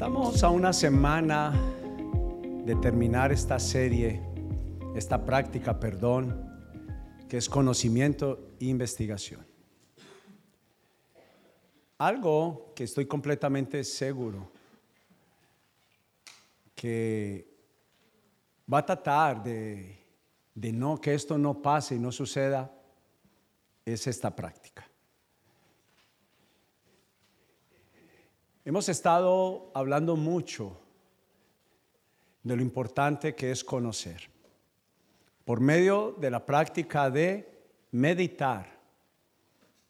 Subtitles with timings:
[0.00, 1.52] Estamos a una semana
[2.64, 4.22] de terminar esta serie,
[4.96, 6.42] esta práctica, perdón,
[7.28, 9.46] que es conocimiento e investigación.
[11.98, 14.50] Algo que estoy completamente seguro
[16.74, 17.46] que
[18.72, 19.98] va a tratar de,
[20.54, 22.72] de no que esto no pase y no suceda
[23.84, 24.89] es esta práctica.
[28.70, 30.80] Hemos estado hablando mucho
[32.44, 34.30] de lo importante que es conocer.
[35.44, 38.78] Por medio de la práctica de meditar,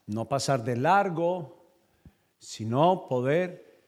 [0.07, 1.63] no pasar de largo,
[2.39, 3.83] sino poder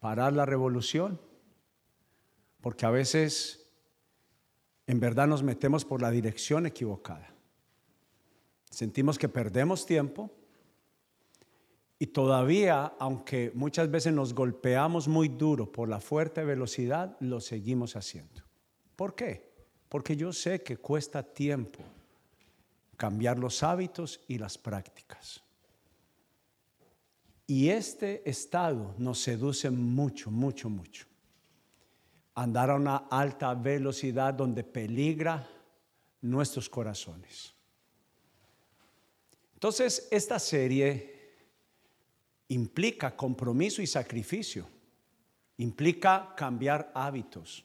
[0.00, 1.20] parar la revolución.
[2.62, 3.70] Porque a veces
[4.86, 7.28] en verdad nos metemos por la dirección equivocada.
[8.70, 10.30] Sentimos que perdemos tiempo
[12.04, 17.96] y todavía, aunque muchas veces nos golpeamos muy duro por la fuerte velocidad, lo seguimos
[17.96, 18.42] haciendo.
[18.94, 19.50] ¿Por qué?
[19.88, 21.78] Porque yo sé que cuesta tiempo
[22.98, 25.42] cambiar los hábitos y las prácticas.
[27.46, 31.06] Y este estado nos seduce mucho, mucho, mucho.
[32.34, 35.48] Andar a una alta velocidad donde peligra
[36.20, 37.54] nuestros corazones.
[39.54, 41.13] Entonces, esta serie
[42.54, 44.66] implica compromiso y sacrificio,
[45.58, 47.64] implica cambiar hábitos.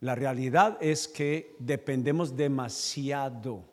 [0.00, 3.64] La realidad es que dependemos demasiado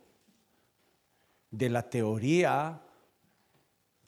[1.52, 2.82] de la teoría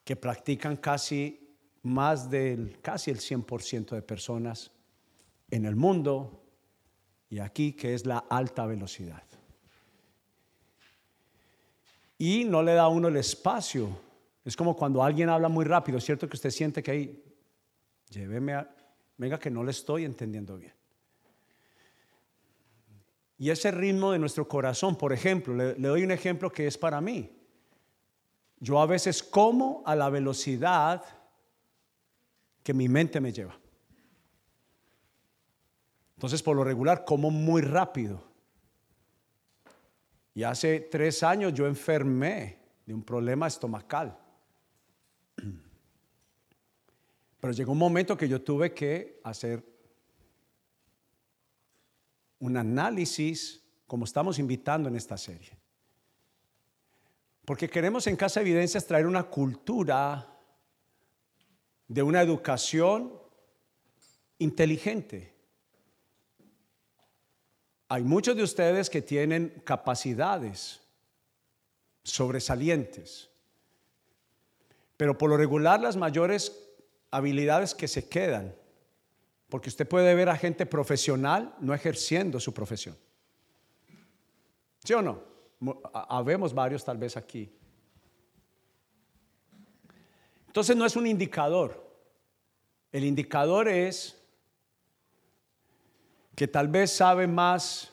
[0.04, 4.72] que practican casi más del casi el 100% de personas
[5.52, 6.44] en el mundo
[7.30, 9.24] y aquí que es la alta velocidad.
[12.18, 14.05] Y no le da a uno el espacio
[14.46, 17.24] es como cuando alguien habla muy rápido, ¿es cierto que usted siente que ahí,
[18.10, 18.70] lléveme a,
[19.18, 20.74] venga que no le estoy entendiendo bien?
[23.40, 26.78] Y ese ritmo de nuestro corazón, por ejemplo, le, le doy un ejemplo que es
[26.78, 27.36] para mí.
[28.60, 31.04] Yo a veces como a la velocidad
[32.64, 33.60] que mi mente me lleva.
[36.16, 38.24] Entonces, por lo regular, como muy rápido.
[40.34, 44.18] Y hace tres años yo enfermé de un problema estomacal.
[47.46, 49.64] Pero llegó un momento que yo tuve que hacer
[52.40, 55.56] un análisis, como estamos invitando en esta serie.
[57.46, 60.28] Porque queremos en Casa Evidencias traer una cultura
[61.88, 63.14] de una educación
[64.40, 65.36] inteligente.
[67.90, 70.82] Hay muchos de ustedes que tienen capacidades
[72.02, 73.30] sobresalientes,
[74.98, 76.65] pero por lo regular las mayores
[77.12, 78.56] habilidades que se quedan,
[79.50, 82.98] porque usted puede ver a gente profesional no ejerciendo su profesión.
[84.84, 85.22] ¿Sí o no?
[85.94, 87.52] Habemos varios tal vez aquí.
[90.48, 91.86] Entonces no es un indicador.
[92.92, 94.22] El indicador es
[96.36, 97.92] que tal vez sabe más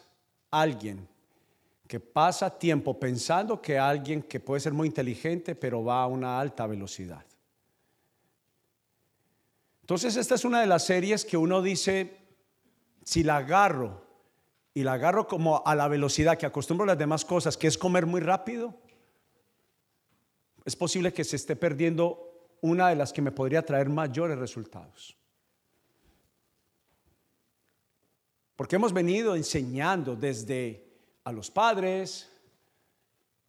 [0.51, 1.09] alguien
[1.89, 6.41] que pasa tiempo pensando que alguien que puede ser muy inteligente pero va a una
[6.41, 7.25] alta velocidad.
[9.93, 12.17] Entonces esta es una de las series que uno dice,
[13.05, 14.03] si la agarro
[14.73, 17.77] y la agarro como a la velocidad que acostumbro a las demás cosas, que es
[17.77, 18.75] comer muy rápido,
[20.65, 25.15] es posible que se esté perdiendo una de las que me podría traer mayores resultados.
[28.57, 30.87] Porque hemos venido enseñando desde
[31.23, 32.31] a los padres,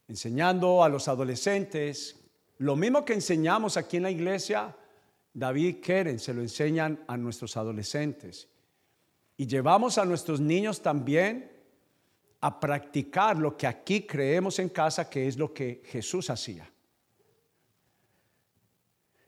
[0.08, 2.20] enseñando a los adolescentes,
[2.58, 4.76] lo mismo que enseñamos aquí en la iglesia,
[5.34, 8.48] David Keren se lo enseñan a nuestros adolescentes.
[9.36, 11.50] Y llevamos a nuestros niños también
[12.40, 16.70] a practicar lo que aquí creemos en casa, que es lo que Jesús hacía.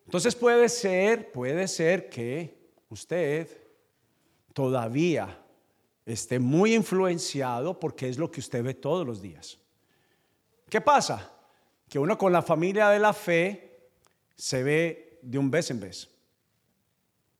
[0.04, 2.56] Entonces puede ser, puede ser que
[2.88, 3.48] usted
[4.52, 5.42] todavía
[6.04, 9.58] esté muy influenciado porque es lo que usted ve todos los días.
[10.68, 11.32] ¿Qué pasa?
[11.88, 13.90] Que uno con la familia de la fe
[14.36, 16.08] se ve de un vez en vez.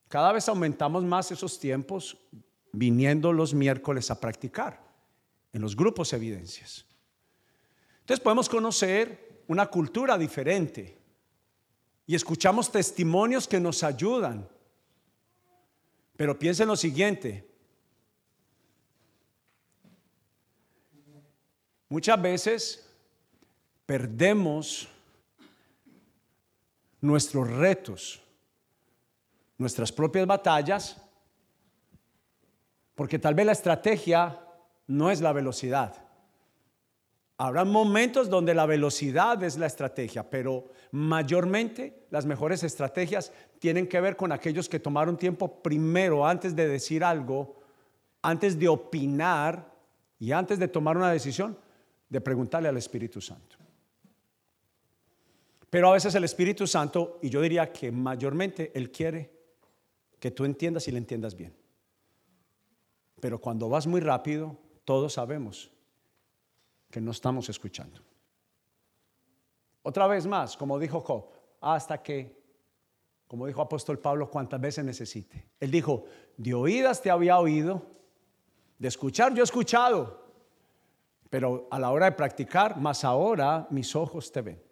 [0.09, 2.17] Cada vez aumentamos más esos tiempos
[2.71, 4.81] viniendo los miércoles a practicar
[5.53, 6.85] en los grupos evidencias.
[8.01, 10.97] Entonces podemos conocer una cultura diferente
[12.05, 14.47] y escuchamos testimonios que nos ayudan.
[16.15, 17.47] Pero piensen lo siguiente.
[21.89, 22.89] Muchas veces
[23.85, 24.89] perdemos
[27.01, 28.21] nuestros retos
[29.57, 31.01] nuestras propias batallas,
[32.95, 34.39] porque tal vez la estrategia
[34.87, 36.03] no es la velocidad.
[37.39, 44.01] Habrá momentos donde la velocidad es la estrategia, pero mayormente las mejores estrategias tienen que
[44.01, 47.59] ver con aquellos que tomaron tiempo primero antes de decir algo,
[48.23, 49.71] antes de opinar
[50.17, 51.57] y antes de tomar una decisión,
[52.09, 53.56] de preguntarle al Espíritu Santo.
[55.69, 59.31] Pero a veces el Espíritu Santo, y yo diría que mayormente Él quiere
[60.19, 61.53] que tú entiendas y le entiendas bien.
[63.19, 65.71] Pero cuando vas muy rápido, todos sabemos
[66.89, 68.01] que no estamos escuchando.
[69.83, 71.29] Otra vez más, como dijo Job,
[71.61, 72.41] hasta que,
[73.27, 75.49] como dijo apóstol Pablo, cuantas veces necesite.
[75.59, 76.05] Él dijo,
[76.37, 77.85] de oídas te había oído,
[78.77, 80.25] de escuchar yo he escuchado,
[81.29, 84.66] pero a la hora de practicar, más ahora mis ojos te ven.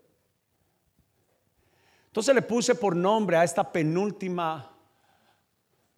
[2.16, 4.72] Entonces le puse por nombre a esta penúltima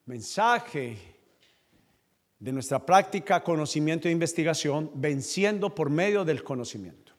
[0.08, 0.98] mensaje
[2.40, 7.14] de nuestra práctica, conocimiento e investigación, venciendo por medio del conocimiento.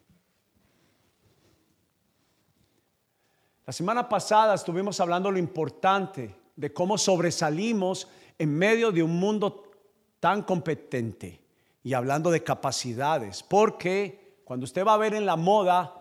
[3.67, 9.71] La semana pasada estuvimos hablando lo importante de cómo sobresalimos en medio de un mundo
[10.19, 11.41] tan competente
[11.85, 15.98] y hablando de capacidades, porque cuando usted va a ver en la moda,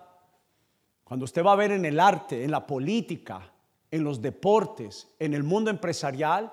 [1.07, 3.49] cuando usted va a ver en el arte, en la política,
[3.89, 6.51] en los deportes, en el mundo empresarial,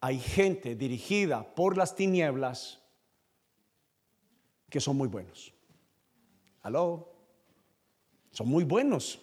[0.00, 2.80] hay gente dirigida por las tinieblas
[4.70, 5.52] que son muy buenos.
[6.62, 7.12] Aló,
[8.30, 9.20] son muy buenos.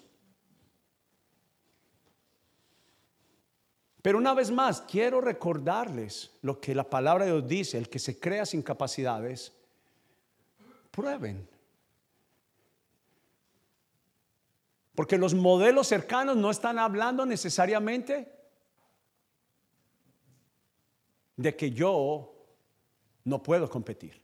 [4.03, 7.97] Pero una vez más, quiero recordarles lo que la palabra de Dios dice, el que
[7.97, 9.51] se crea sin capacidades,
[10.91, 11.56] prueben.
[14.97, 18.33] Porque los modelos cercanos no están hablando necesariamente
[21.35, 22.33] de que yo
[23.23, 24.19] no puedo competir.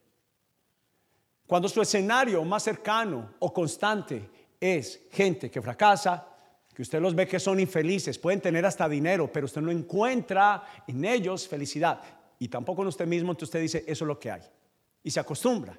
[1.45, 4.27] Cuando su escenario más cercano o constante
[4.59, 6.27] es gente que fracasa,
[6.73, 10.63] que usted los ve que son infelices, pueden tener hasta dinero, pero usted no encuentra
[10.87, 12.01] en ellos felicidad
[12.39, 14.41] y tampoco en usted mismo, entonces usted dice, eso es lo que hay.
[15.03, 15.77] Y se acostumbra.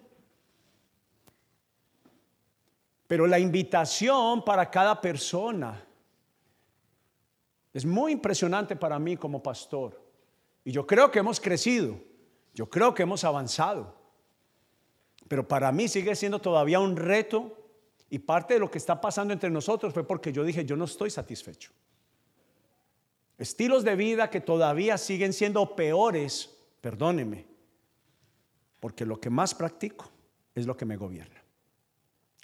[3.06, 5.84] Pero la invitación para cada persona
[7.72, 10.00] es muy impresionante para mí como pastor.
[10.64, 11.98] Y yo creo que hemos crecido,
[12.54, 13.94] yo creo que hemos avanzado,
[15.28, 17.58] pero para mí sigue siendo todavía un reto
[18.08, 20.84] y parte de lo que está pasando entre nosotros fue porque yo dije, yo no
[20.84, 21.72] estoy satisfecho.
[23.36, 27.46] Estilos de vida que todavía siguen siendo peores, perdóneme,
[28.78, 30.10] porque lo que más practico
[30.54, 31.43] es lo que me gobierna.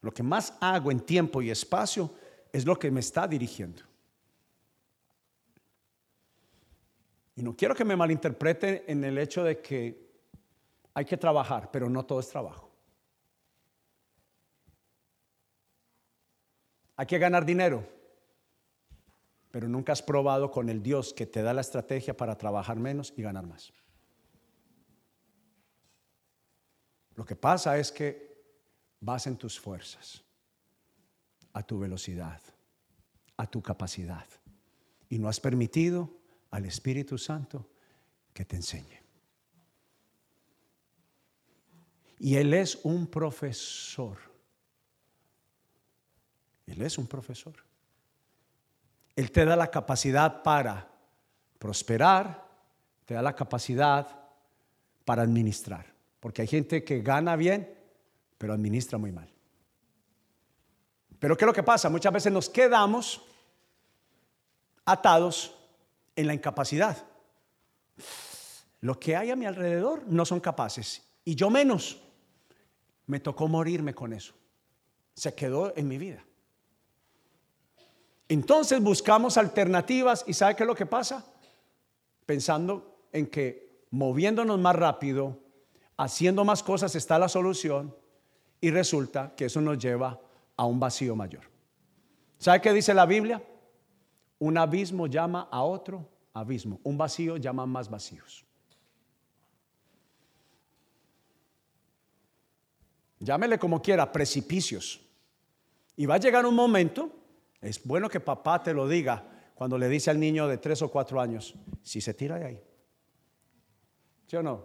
[0.02, 2.14] Lo que más hago en tiempo y espacio
[2.52, 3.82] es lo que me está dirigiendo.
[7.36, 10.10] Y no quiero que me malinterpreten en el hecho de que
[10.94, 12.70] hay que trabajar, pero no todo es trabajo.
[16.96, 17.86] Hay que ganar dinero,
[19.50, 23.14] pero nunca has probado con el Dios que te da la estrategia para trabajar menos
[23.16, 23.72] y ganar más.
[27.14, 28.29] Lo que pasa es que
[29.00, 30.22] vas en tus fuerzas,
[31.52, 32.40] a tu velocidad,
[33.36, 34.26] a tu capacidad,
[35.08, 36.10] y no has permitido
[36.50, 37.68] al Espíritu Santo
[38.32, 39.00] que te enseñe.
[42.18, 44.18] Y Él es un profesor.
[46.66, 47.54] Él es un profesor.
[49.16, 50.88] Él te da la capacidad para
[51.58, 52.46] prosperar,
[53.06, 54.28] te da la capacidad
[55.04, 55.86] para administrar.
[56.20, 57.79] Porque hay gente que gana bien,
[58.40, 59.28] pero administra muy mal.
[61.18, 61.90] Pero ¿qué es lo que pasa?
[61.90, 63.20] Muchas veces nos quedamos
[64.86, 65.54] atados
[66.16, 66.96] en la incapacidad.
[68.80, 72.00] Lo que hay a mi alrededor no son capaces y yo menos.
[73.04, 74.32] Me tocó morirme con eso.
[75.12, 76.24] Se quedó en mi vida.
[78.26, 81.26] Entonces buscamos alternativas y ¿sabe qué es lo que pasa?
[82.24, 85.38] Pensando en que moviéndonos más rápido,
[85.98, 87.99] haciendo más cosas está la solución
[88.60, 90.20] y resulta que eso nos lleva
[90.56, 91.44] a un vacío mayor.
[92.38, 93.42] ¿Sabe qué dice la Biblia?
[94.38, 96.80] Un abismo llama a otro abismo.
[96.84, 98.44] Un vacío llama más vacíos.
[103.18, 105.00] Llámele como quiera, precipicios.
[105.96, 107.10] Y va a llegar un momento,
[107.60, 109.22] es bueno que papá te lo diga
[109.54, 112.62] cuando le dice al niño de tres o cuatro años, si se tira de ahí.
[114.26, 114.64] ¿Sí o no?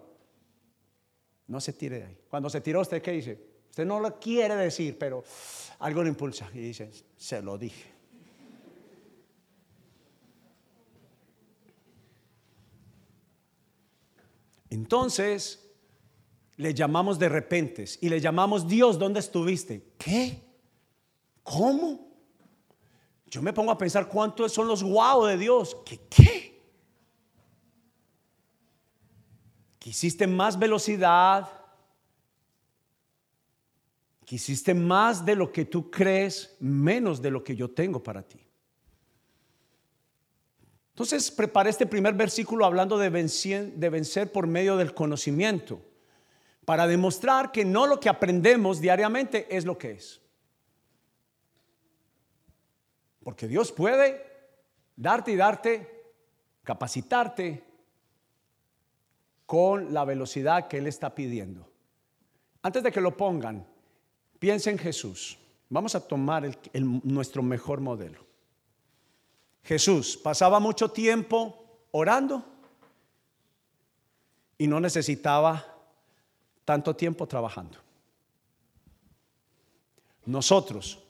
[1.48, 2.18] No se tire de ahí.
[2.30, 3.55] Cuando se tiró usted, ¿qué dice?
[3.76, 5.22] Usted no lo quiere decir, pero
[5.80, 7.92] algo le impulsa y dice, se lo dije.
[14.70, 15.70] Entonces,
[16.56, 19.92] le llamamos de repentes y le llamamos Dios, ¿dónde estuviste?
[19.98, 20.42] ¿Qué?
[21.42, 22.00] ¿Cómo?
[23.26, 25.76] Yo me pongo a pensar cuántos son los guau de Dios.
[25.84, 26.00] ¿Qué?
[26.08, 26.62] ¿Qué?
[29.78, 31.55] Quisiste más velocidad.
[34.26, 38.40] Quisiste más de lo que tú crees, menos de lo que yo tengo para ti.
[40.90, 45.80] Entonces preparé este primer versículo hablando de vencer, de vencer por medio del conocimiento,
[46.64, 50.20] para demostrar que no lo que aprendemos diariamente es lo que es.
[53.22, 54.26] Porque Dios puede
[54.96, 56.14] darte y darte,
[56.64, 57.62] capacitarte
[59.46, 61.70] con la velocidad que Él está pidiendo.
[62.62, 63.75] Antes de que lo pongan,
[64.38, 65.38] piensa en Jesús.
[65.68, 66.58] Vamos a tomar
[67.02, 68.24] nuestro mejor modelo.
[69.64, 72.44] Jesús pasaba mucho tiempo orando
[74.58, 75.64] y no necesitaba
[76.64, 77.78] tanto tiempo trabajando.
[80.24, 81.02] Nosotros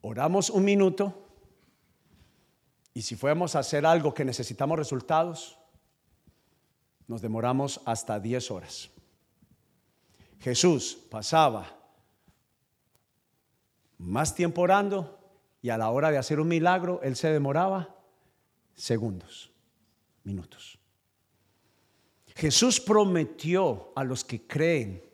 [0.00, 1.26] oramos un minuto
[2.94, 5.58] y si fuéramos a hacer algo que necesitamos resultados,
[7.06, 8.90] nos demoramos hasta 10 horas.
[10.38, 11.79] Jesús pasaba
[14.00, 15.18] más tiempo orando
[15.62, 17.94] y a la hora de hacer un milagro, él se demoraba
[18.74, 19.50] segundos,
[20.24, 20.78] minutos.
[22.34, 25.04] Jesús prometió a los que creen,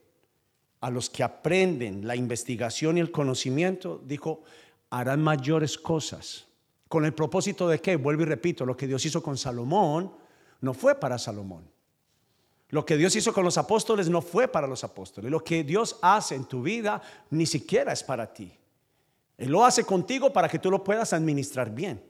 [0.81, 4.45] a los que aprenden la investigación y el conocimiento, dijo,
[4.90, 6.47] harán mayores cosas.
[6.87, 7.97] ¿Con el propósito de qué?
[7.97, 10.12] Vuelvo y repito, lo que Dios hizo con Salomón
[10.61, 11.69] no fue para Salomón.
[12.69, 15.31] Lo que Dios hizo con los apóstoles no fue para los apóstoles.
[15.31, 18.57] Lo que Dios hace en tu vida ni siquiera es para ti.
[19.37, 22.02] Él lo hace contigo para que tú lo puedas administrar bien.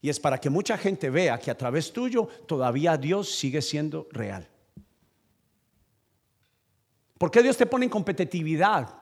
[0.00, 4.06] Y es para que mucha gente vea que a través tuyo todavía Dios sigue siendo
[4.12, 4.48] real.
[7.16, 8.94] ¿Por qué Dios te pone en competitividad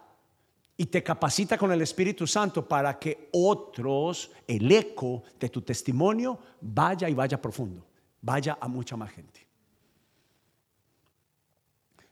[0.76, 6.38] y te capacita con el Espíritu Santo para que otros, el eco de tu testimonio,
[6.60, 7.86] vaya y vaya profundo,
[8.22, 9.45] vaya a mucha más gente?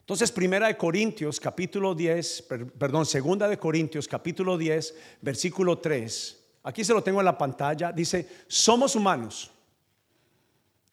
[0.05, 2.45] Entonces, primera de Corintios, capítulo 10,
[2.79, 6.45] perdón, segunda de Corintios, capítulo 10, versículo 3.
[6.65, 7.91] Aquí se lo tengo en la pantalla.
[7.91, 9.51] Dice, somos humanos.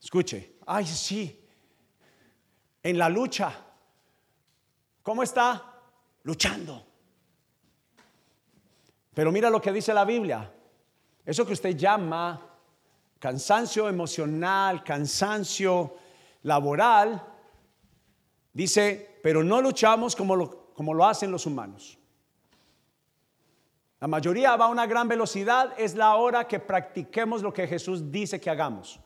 [0.01, 1.46] Escuche, ay, sí,
[2.82, 3.53] en la lucha.
[5.03, 5.82] ¿Cómo está?
[6.24, 6.88] Luchando.
[9.13, 10.50] Pero mira lo que dice la Biblia.
[11.25, 12.48] Eso que usted llama
[13.20, 15.98] cansancio emocional, cansancio
[16.44, 17.30] laboral,
[18.53, 21.98] Dice, pero no luchamos como lo, como lo hacen los humanos.
[24.00, 28.12] La mayoría va a una gran velocidad, es la hora que practiquemos lo que Jesús
[28.12, 29.00] dice que hagamos.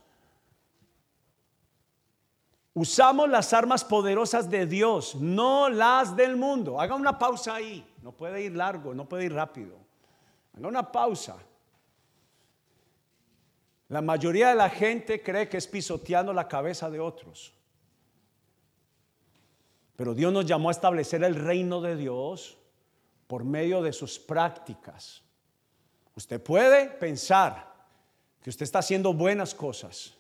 [2.74, 6.80] Usamos las armas poderosas de Dios, no las del mundo.
[6.80, 9.78] Haga una pausa ahí, no puede ir largo, no puede ir rápido.
[10.58, 11.38] Haga una pausa.
[13.90, 17.54] La mayoría de la gente cree que es pisoteando la cabeza de otros.
[19.96, 22.58] Pero Dios nos llamó a establecer el reino de Dios
[23.28, 25.24] por medio de sus prácticas.
[26.16, 27.74] Usted puede pensar
[28.42, 30.14] que usted está haciendo buenas cosas,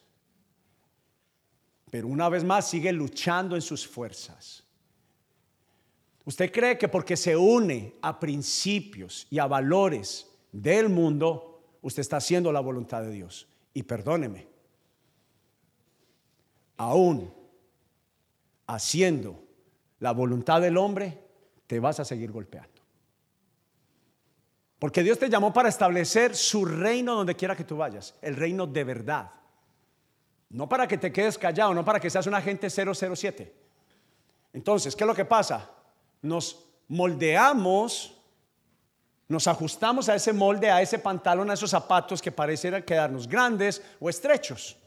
[1.91, 4.63] pero una vez más sigue luchando en sus fuerzas.
[6.25, 12.17] Usted cree que porque se une a principios y a valores del mundo, usted está
[12.17, 13.48] haciendo la voluntad de Dios.
[13.74, 14.48] Y perdóneme,
[16.77, 17.32] aún
[18.65, 19.44] haciendo
[19.99, 21.19] la voluntad del hombre,
[21.67, 22.81] te vas a seguir golpeando.
[24.79, 28.67] Porque Dios te llamó para establecer su reino donde quiera que tú vayas, el reino
[28.67, 29.31] de verdad.
[30.49, 33.55] No para que te quedes callado, no para que seas un agente 007.
[34.53, 35.69] Entonces, ¿qué es lo que pasa?
[36.21, 38.21] Nos moldeamos,
[39.27, 43.81] nos ajustamos a ese molde, a ese pantalón, a esos zapatos que parecieran quedarnos grandes
[43.99, 44.77] o estrechos.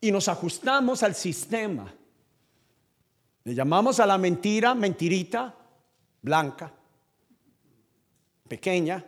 [0.00, 1.92] Y nos ajustamos al sistema.
[3.44, 5.54] Le llamamos a la mentira mentirita
[6.22, 6.72] blanca,
[8.48, 9.04] pequeña,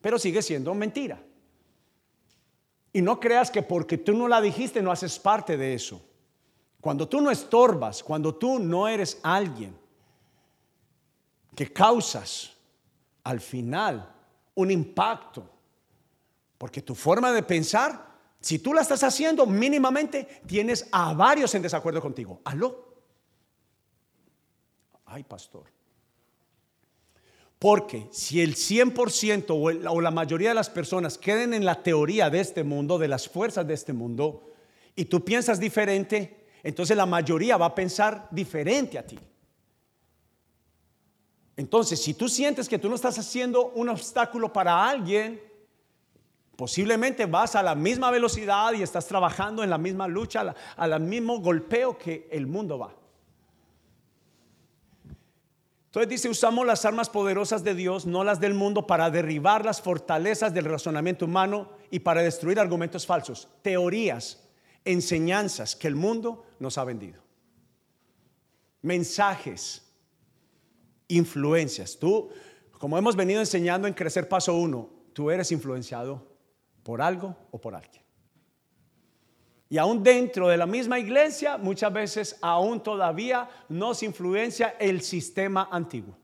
[0.00, 1.22] pero sigue siendo mentira.
[2.92, 6.00] Y no creas que porque tú no la dijiste no haces parte de eso.
[6.80, 9.76] Cuando tú no estorbas, cuando tú no eres alguien
[11.54, 12.54] que causas
[13.24, 14.14] al final
[14.54, 15.46] un impacto,
[16.56, 18.06] porque tu forma de pensar,
[18.40, 22.40] si tú la estás haciendo mínimamente, tienes a varios en desacuerdo contigo.
[22.44, 22.95] Aló.
[25.16, 25.64] Ay, pastor.
[27.58, 32.40] Porque si el 100% o, la mayoría de las personas queden en la teoría de
[32.40, 34.52] este mundo, de las fuerzas de este mundo,
[34.94, 39.18] y tú piensas diferente, entonces la mayoría va a pensar diferente a ti.
[41.56, 45.40] Entonces, si tú sientes que tú no estás haciendo un obstáculo para alguien,
[46.56, 51.40] posiblemente vas a la misma velocidad y estás trabajando en la misma lucha, al mismo
[51.40, 53.05] golpeo que el mundo va.
[55.96, 59.80] Entonces dice, usamos las armas poderosas de Dios, no las del mundo, para derribar las
[59.80, 64.46] fortalezas del razonamiento humano y para destruir argumentos falsos, teorías,
[64.84, 67.22] enseñanzas que el mundo nos ha vendido.
[68.82, 69.90] Mensajes,
[71.08, 71.98] influencias.
[71.98, 72.28] Tú,
[72.78, 76.26] como hemos venido enseñando en Crecer Paso 1, tú eres influenciado
[76.82, 78.05] por algo o por alguien.
[79.68, 85.68] Y aún dentro de la misma iglesia, muchas veces aún todavía nos influencia el sistema
[85.70, 86.16] antiguo,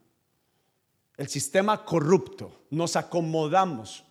[1.16, 2.60] el sistema corrupto.
[2.70, 4.04] Nos acomodamos.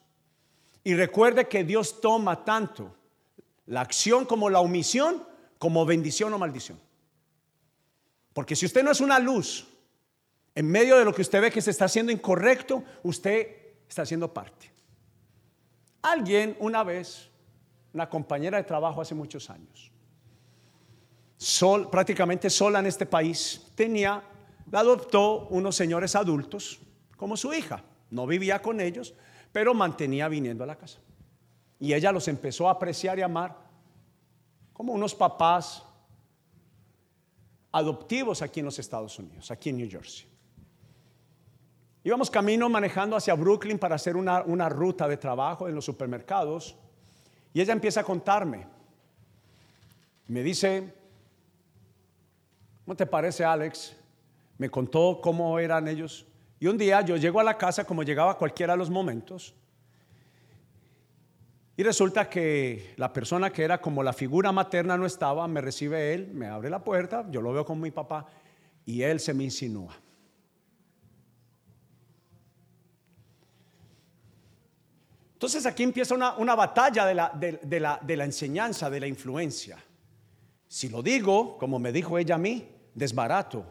[0.84, 2.94] Y recuerde que Dios toma tanto
[3.68, 5.26] la acción como la omisión,
[5.58, 6.80] como bendición o maldición.
[8.34, 9.68] Porque si usted no es una luz,
[10.56, 13.48] en medio de lo que usted ve que se está haciendo incorrecto, usted
[13.88, 14.72] está haciendo parte.
[16.02, 17.31] Alguien una vez
[17.94, 19.92] una compañera de trabajo hace muchos años,
[21.38, 24.24] sol, prácticamente sola en este país, tenía,
[24.70, 26.80] la adoptó unos señores adultos
[27.18, 27.84] como su hija.
[28.10, 29.14] No vivía con ellos,
[29.52, 31.00] pero mantenía viniendo a la casa.
[31.80, 33.58] Y ella los empezó a apreciar y amar
[34.74, 35.84] como unos papás
[37.72, 40.28] adoptivos aquí en los Estados Unidos, aquí en New Jersey.
[42.04, 46.76] Íbamos camino manejando hacia Brooklyn para hacer una, una ruta de trabajo en los supermercados
[47.54, 48.66] y ella empieza a contarme.
[50.28, 50.94] Me dice,
[52.86, 53.96] ¿cómo te parece Alex?
[54.58, 56.26] Me contó cómo eran ellos.
[56.60, 59.56] Y un día yo llego a la casa como llegaba cualquiera de los momentos.
[61.76, 66.14] Y resulta que la persona que era como la figura materna no estaba, me recibe
[66.14, 68.28] él, me abre la puerta, yo lo veo con mi papá
[68.86, 69.96] y él se me insinúa.
[75.42, 79.84] Entonces aquí empieza una, batalla de la, de la enseñanza, de la influencia.
[80.68, 83.66] Si lo digo, como me dijo ella a mí, desbarato,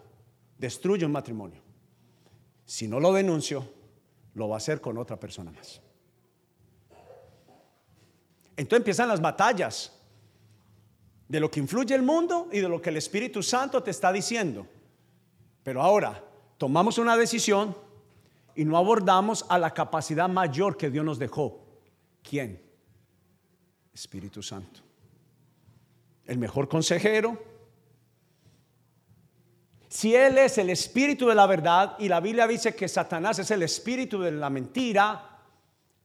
[0.58, 1.62] destruyo un matrimonio.
[2.64, 3.72] Si no lo denuncio,
[4.34, 5.80] lo va a hacer con otra persona más.
[8.56, 9.96] Entonces empiezan las batallas
[11.28, 14.12] de lo que influye el mundo y de lo que el Espíritu Santo te está
[14.12, 14.66] diciendo.
[15.62, 16.20] Pero ahora
[16.58, 17.76] tomamos una decisión
[18.56, 21.59] y no abordamos a la capacidad mayor que Dios nos dejó.
[22.22, 22.60] ¿Quién?
[23.92, 24.80] Espíritu Santo.
[26.26, 27.42] El mejor consejero.
[29.88, 33.50] Si Él es el espíritu de la verdad y la Biblia dice que Satanás es
[33.50, 35.38] el espíritu de la mentira,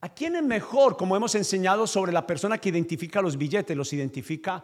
[0.02, 3.94] ¿a quién es mejor, como hemos enseñado sobre la persona que identifica los billetes, los
[3.94, 4.64] identifica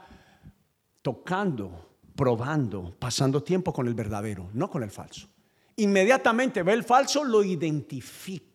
[1.04, 5.28] tocando, probando, pasando tiempo con el verdadero, no con el falso?
[5.78, 8.51] inmediatamente ve el falso, lo identifica.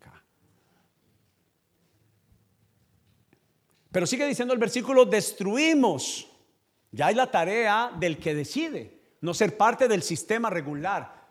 [3.96, 6.28] Pero sigue diciendo el versículo, destruimos.
[6.90, 11.26] Ya hay la tarea del que decide, no ser parte del sistema regular.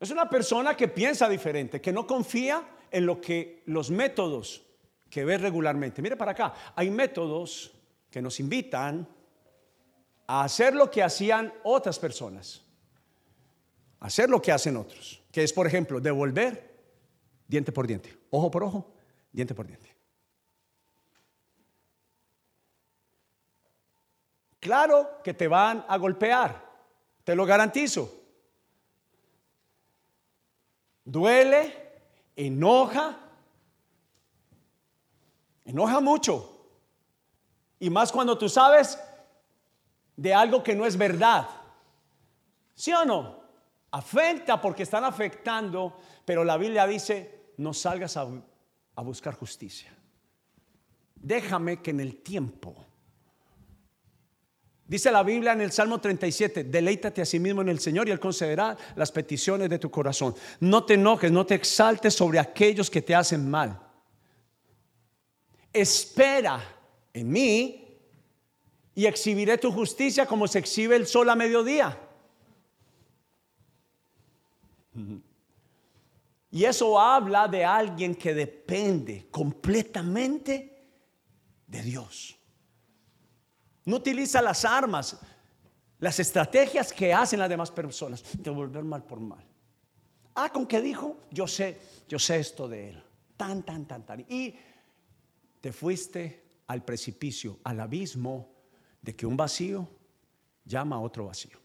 [0.00, 4.62] Es una persona que piensa diferente, que no confía en lo que los métodos
[5.10, 6.00] que ve regularmente.
[6.00, 7.70] Mire para acá, hay métodos
[8.10, 9.06] que nos invitan
[10.28, 12.64] a hacer lo que hacían otras personas
[14.00, 16.74] hacer lo que hacen otros, que es, por ejemplo, devolver
[17.46, 18.94] diente por diente, ojo por ojo,
[19.32, 19.94] diente por diente.
[24.60, 26.64] Claro que te van a golpear,
[27.24, 28.12] te lo garantizo.
[31.04, 32.02] Duele,
[32.36, 33.18] enoja,
[35.64, 36.54] enoja mucho.
[37.78, 38.98] Y más cuando tú sabes
[40.16, 41.48] de algo que no es verdad.
[42.74, 43.38] ¿Sí o no?
[43.92, 48.26] Afecta porque están afectando, pero la Biblia dice, no salgas a,
[49.02, 49.94] buscar justicia.
[51.14, 52.76] Déjame que en el tiempo,
[54.86, 58.12] dice la Biblia en el Salmo 37, deleítate a sí mismo en el Señor y
[58.12, 60.34] Él concederá las peticiones de tu corazón.
[60.60, 63.80] No te enojes, no te exaltes sobre aquellos que te hacen mal.
[65.72, 66.62] Espera
[67.12, 67.84] en mí
[68.94, 71.98] y exhibiré tu justicia como se exhibe el sol a mediodía.
[76.58, 80.88] Y eso habla de alguien que depende completamente
[81.64, 82.36] de Dios.
[83.84, 85.20] No utiliza las armas,
[86.00, 89.46] las estrategias que hacen las demás personas, devolver mal por mal.
[90.34, 93.04] Ah, con qué dijo, yo sé, yo sé esto de él.
[93.36, 94.26] Tan, tan, tan, tan.
[94.28, 94.56] Y
[95.60, 98.50] te fuiste al precipicio, al abismo
[99.00, 99.88] de que un vacío
[100.64, 101.56] llama a otro vacío.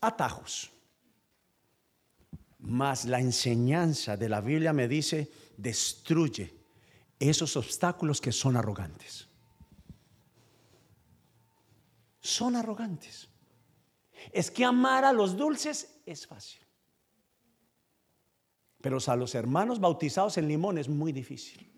[0.00, 0.72] Atajos.
[2.62, 6.54] Mas la enseñanza de la Biblia me dice, destruye
[7.18, 9.28] esos obstáculos que son arrogantes.
[12.20, 13.28] Son arrogantes.
[14.30, 16.60] Es que amar a los dulces es fácil.
[18.80, 21.68] Pero a los hermanos bautizados en limón es muy difícil.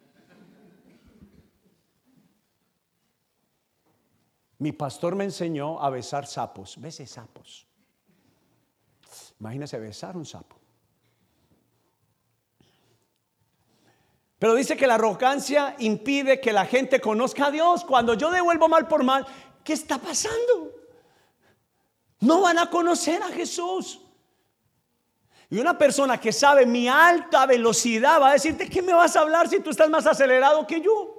[4.59, 6.79] Mi pastor me enseñó a besar sapos.
[6.79, 7.67] Bese sapos.
[9.41, 10.64] Imagínese besar un sapo.
[14.39, 17.85] Pero dice que la arrogancia impide que la gente conozca a Dios.
[17.85, 19.27] Cuando yo devuelvo mal por mal,
[19.63, 20.73] ¿qué está pasando?
[22.21, 24.01] No van a conocer a Jesús.
[25.51, 29.21] Y una persona que sabe mi alta velocidad va a decirte, ¿qué me vas a
[29.21, 31.15] hablar si tú estás más acelerado que yo?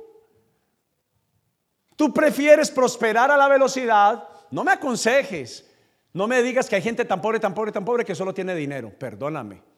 [1.95, 4.28] Tú prefieres prosperar a la velocidad.
[4.51, 5.71] No me aconsejes.
[6.12, 8.56] No me digas que hay gente tan pobre, tan pobre, tan pobre que solo tiene
[8.56, 8.91] dinero.
[8.97, 9.74] Perdóname.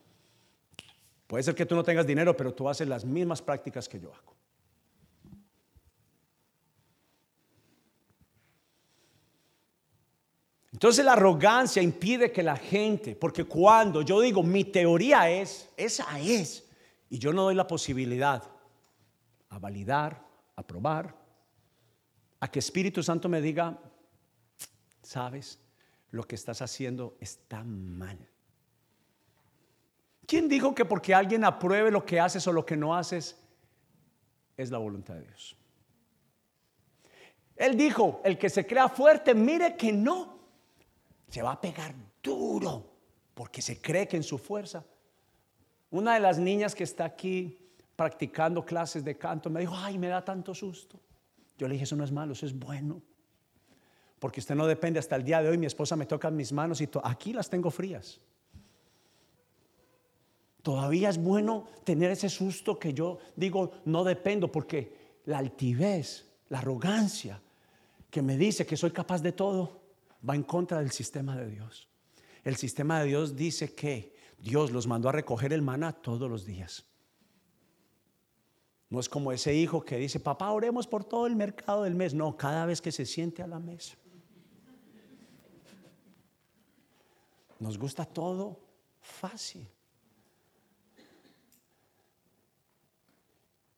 [1.27, 4.13] Puede ser que tú no tengas dinero, pero tú haces las mismas prácticas que yo
[4.13, 4.35] hago.
[10.71, 16.19] Entonces la arrogancia impide que la gente, porque cuando yo digo mi teoría es, esa
[16.19, 16.69] es,
[17.09, 18.43] y yo no doy la posibilidad
[19.49, 20.23] a validar,
[20.55, 21.15] a probar,
[22.39, 23.79] a que Espíritu Santo me diga,
[25.01, 25.59] sabes,
[26.11, 28.19] lo que estás haciendo está mal.
[30.27, 33.37] ¿Quién dijo que porque alguien apruebe lo que haces o lo que no haces
[34.57, 35.55] es la voluntad de Dios?
[37.55, 40.37] Él dijo, el que se crea fuerte, mire que no,
[41.29, 42.85] se va a pegar duro
[43.33, 44.83] porque se cree que en su fuerza.
[45.91, 47.57] Una de las niñas que está aquí
[47.95, 50.99] practicando clases de canto me dijo, ay, me da tanto susto.
[51.57, 53.01] Yo le dije, eso no es malo, eso es bueno.
[54.19, 55.57] Porque usted no depende hasta el día de hoy.
[55.57, 58.19] Mi esposa me toca mis manos y aquí las tengo frías.
[60.67, 66.57] Todavía es bueno tener ese susto que yo digo, no dependo, porque la altivez, la
[66.57, 67.41] arrogancia
[68.09, 69.79] que me dice que soy capaz de todo,
[70.29, 71.87] va en contra del sistema de Dios.
[72.43, 76.45] El sistema de Dios dice que Dios los mandó a recoger el maná todos los
[76.45, 76.83] días.
[78.89, 82.13] No es como ese hijo que dice, papá, oremos por todo el mercado del mes.
[82.13, 83.95] No, cada vez que se siente a la mesa.
[87.57, 88.59] Nos gusta todo
[88.99, 89.65] fácil.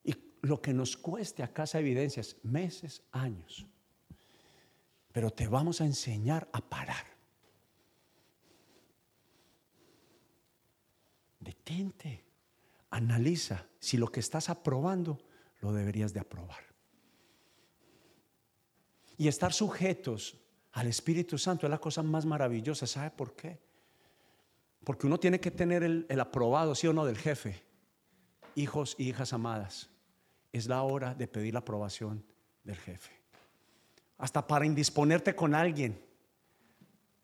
[0.03, 0.13] Y
[0.49, 3.67] lo que nos cueste a casa evidencias, meses, años.
[5.11, 7.05] Pero te vamos a enseñar a parar.
[11.39, 12.25] Detente.
[12.89, 15.19] Analiza si lo que estás aprobando
[15.61, 16.63] lo deberías de aprobar.
[19.17, 20.35] Y estar sujetos
[20.71, 22.87] al Espíritu Santo es la cosa más maravillosa.
[22.87, 23.59] ¿Sabe por qué?
[24.83, 27.61] Porque uno tiene que tener el, aprobado, sí o no, del jefe.
[28.55, 29.91] Hijos y hijas amadas,
[30.51, 32.23] es la hora de pedir la aprobación
[32.63, 33.11] del jefe.
[34.17, 35.99] Hasta para indisponerte con alguien.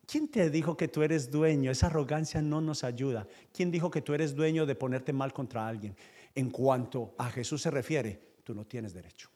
[0.06, 1.72] ¿Quién te dijo que tú eres dueño?
[1.72, 3.28] Esa arrogancia no nos ayuda.
[3.52, 5.96] ¿Quién dijo que tú eres dueño de ponerte mal contra alguien?
[6.36, 9.30] En cuanto a Jesús se refiere, tú no tienes derecho.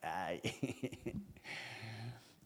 [0.00, 0.40] Ay.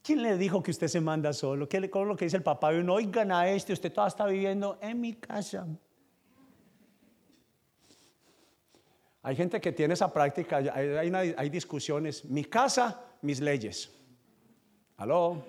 [0.03, 1.69] ¿Quién le dijo que usted se manda solo?
[1.69, 2.75] ¿Qué le con lo que dice el papá?
[2.75, 5.67] Y uno, oigan a este, usted todavía está viviendo en mi casa.
[9.25, 12.27] Hay gente que tiene esa práctica, hay, discusiones.
[12.27, 13.91] Mi casa, mis leyes.
[14.99, 15.43] ¿Aló?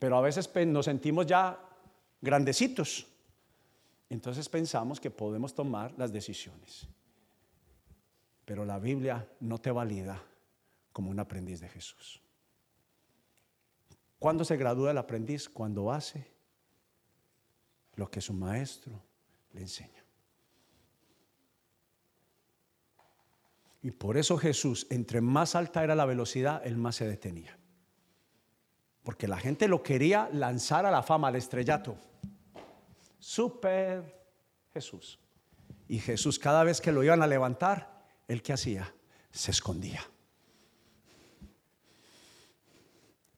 [0.00, 1.56] Pero a veces nos sentimos ya
[2.20, 3.06] grandecitos.
[4.10, 6.88] Entonces pensamos que podemos tomar las decisiones.
[8.44, 10.20] Pero la Biblia no te valida
[10.92, 12.20] como un aprendiz de Jesús.
[14.18, 15.48] ¿Cuándo se gradúa el aprendiz?
[15.48, 16.26] Cuando hace
[17.94, 19.00] lo que su maestro
[19.52, 19.97] le enseña.
[23.80, 27.58] Y por eso Jesús, entre más alta era la velocidad, él más se detenía.
[29.02, 31.96] Porque la gente lo quería lanzar a la fama, al estrellato.
[33.18, 34.26] Super
[34.74, 35.18] Jesús.
[35.86, 38.94] Y Jesús cada vez que lo iban a levantar, ¿el qué hacía?
[39.30, 40.02] Se escondía.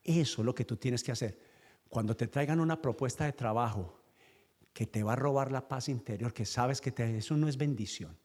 [0.03, 1.39] Eso es lo que tú tienes que hacer.
[1.89, 4.01] Cuando te traigan una propuesta de trabajo
[4.73, 8.17] que te va a robar la paz interior, que sabes que eso no es bendición.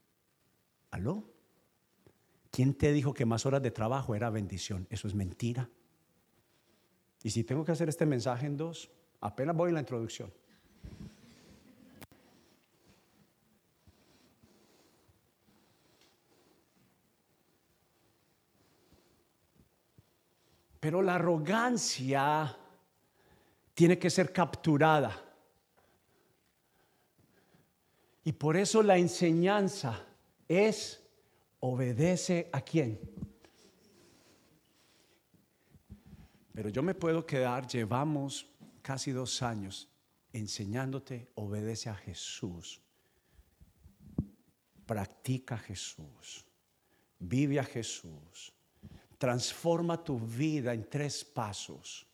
[0.92, 1.35] ¿Aló?
[2.56, 4.88] ¿Quién te dijo que más horas de trabajo era bendición?
[4.90, 5.70] Eso es mentira.
[7.22, 8.90] Y si tengo que hacer este mensaje en dos,
[9.20, 10.32] apenas voy en la introducción.
[20.80, 22.56] Pero la arrogancia
[23.74, 25.22] tiene que ser capturada.
[28.24, 30.06] Y por eso la enseñanza
[30.48, 31.05] es
[31.66, 33.00] obedece a quién.
[36.54, 38.48] Pero yo me puedo quedar, llevamos
[38.82, 39.90] casi dos años
[40.32, 42.82] enseñándote, obedece a Jesús.
[44.86, 46.46] Practica a Jesús.
[47.20, 48.54] Vive a Jesús.
[49.18, 52.06] Transforma tu vida en tres pasos.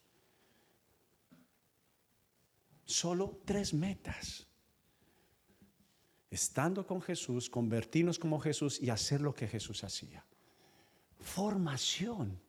[2.86, 4.48] Solo tres metas.
[6.32, 10.26] Estando con Jesús, convertirnos como Jesús y hacer lo que Jesús hacía.
[11.20, 12.40] Formación.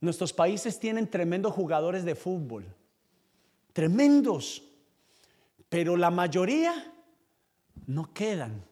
[0.00, 2.72] Nuestros países tienen tremendos jugadores de fútbol.
[3.72, 4.62] Tremendos.
[5.68, 6.94] Pero la mayoría
[7.86, 8.64] no quedan.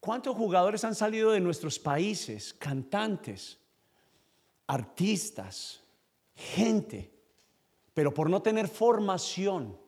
[0.00, 2.54] ¿Cuántos jugadores han salido de nuestros países?
[2.54, 3.58] Cantantes,
[4.66, 5.82] artistas,
[6.34, 7.12] gente,
[7.92, 9.85] pero por no tener formación.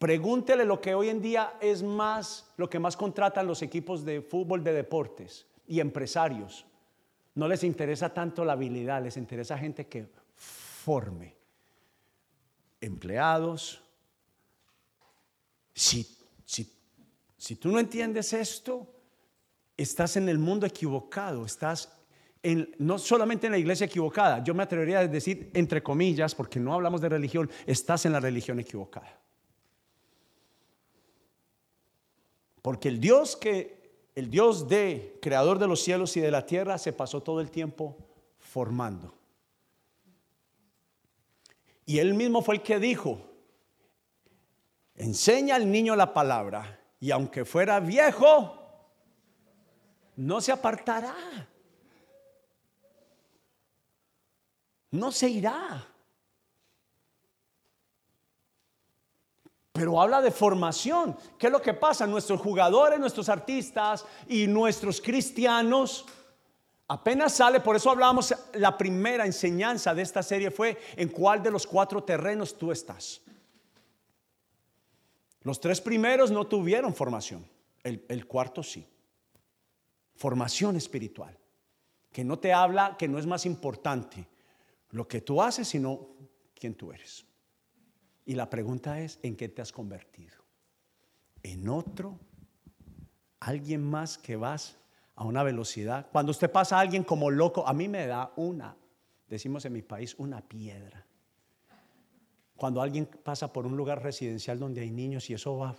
[0.00, 4.22] Pregúntele lo que hoy en día es más, lo que más contratan los equipos de
[4.22, 6.64] fútbol de deportes y empresarios.
[7.34, 11.36] No les interesa tanto la habilidad, les interesa gente que forme.
[12.80, 13.82] Empleados.
[15.74, 16.72] Si, si,
[17.36, 18.86] si tú no entiendes esto,
[19.76, 21.94] estás en el mundo equivocado, estás
[22.42, 26.58] en, no solamente en la iglesia equivocada, yo me atrevería a decir entre comillas, porque
[26.58, 29.19] no hablamos de religión, estás en la religión equivocada.
[32.62, 36.78] Porque el Dios que, el Dios de, creador de los cielos y de la tierra,
[36.78, 37.96] se pasó todo el tiempo
[38.38, 39.14] formando.
[41.86, 43.20] Y él mismo fue el que dijo,
[44.94, 48.60] enseña al niño la palabra, y aunque fuera viejo,
[50.16, 51.14] no se apartará.
[54.90, 55.89] No se irá.
[59.72, 61.16] Pero habla de formación.
[61.38, 62.06] ¿Qué es lo que pasa?
[62.06, 66.06] Nuestros jugadores, nuestros artistas y nuestros cristianos
[66.88, 71.52] apenas sale, por eso hablábamos, la primera enseñanza de esta serie fue en cuál de
[71.52, 73.20] los cuatro terrenos tú estás.
[75.42, 77.48] Los tres primeros no tuvieron formación,
[77.84, 78.86] el, el cuarto sí
[80.20, 81.34] formación espiritual,
[82.12, 84.28] que no te habla que no es más importante
[84.90, 86.08] lo que tú haces, sino
[86.54, 87.24] quién tú eres.
[88.30, 90.36] Y la pregunta es, ¿en qué te has convertido?
[91.42, 92.16] ¿En otro?
[93.40, 94.76] ¿Alguien más que vas
[95.16, 96.06] a una velocidad?
[96.12, 98.76] Cuando usted pasa a alguien como loco, a mí me da una,
[99.28, 101.04] decimos en mi país, una piedra.
[102.54, 105.74] Cuando alguien pasa por un lugar residencial donde hay niños y eso va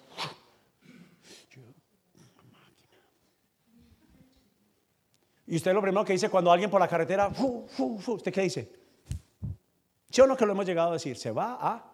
[5.47, 7.31] Y usted lo primero que dice cuando alguien por la carretera,
[8.07, 8.73] ¿usted qué dice?
[10.09, 11.15] Yo no que lo hemos llegado a decir?
[11.15, 11.90] Se va a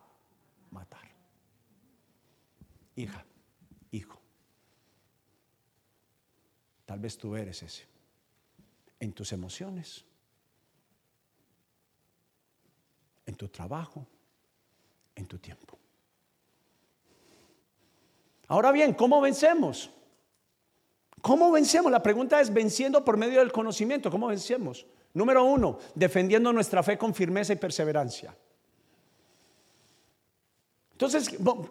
[2.98, 3.24] Hija,
[3.92, 4.20] hijo.
[6.86, 7.84] Tal vez tú eres ese.
[9.00, 10.04] En tus emociones,
[13.28, 14.08] en tu trabajo,
[15.16, 15.78] en tu tiempo.
[18.48, 19.92] Ahora bien, ¿cómo vencemos?
[21.22, 21.92] ¿Cómo vencemos?
[21.92, 24.10] La pregunta es venciendo por medio del conocimiento.
[24.10, 24.88] ¿Cómo vencemos?
[25.14, 28.36] Número uno, defendiendo nuestra fe con firmeza y perseverancia.
[30.98, 31.30] Entonces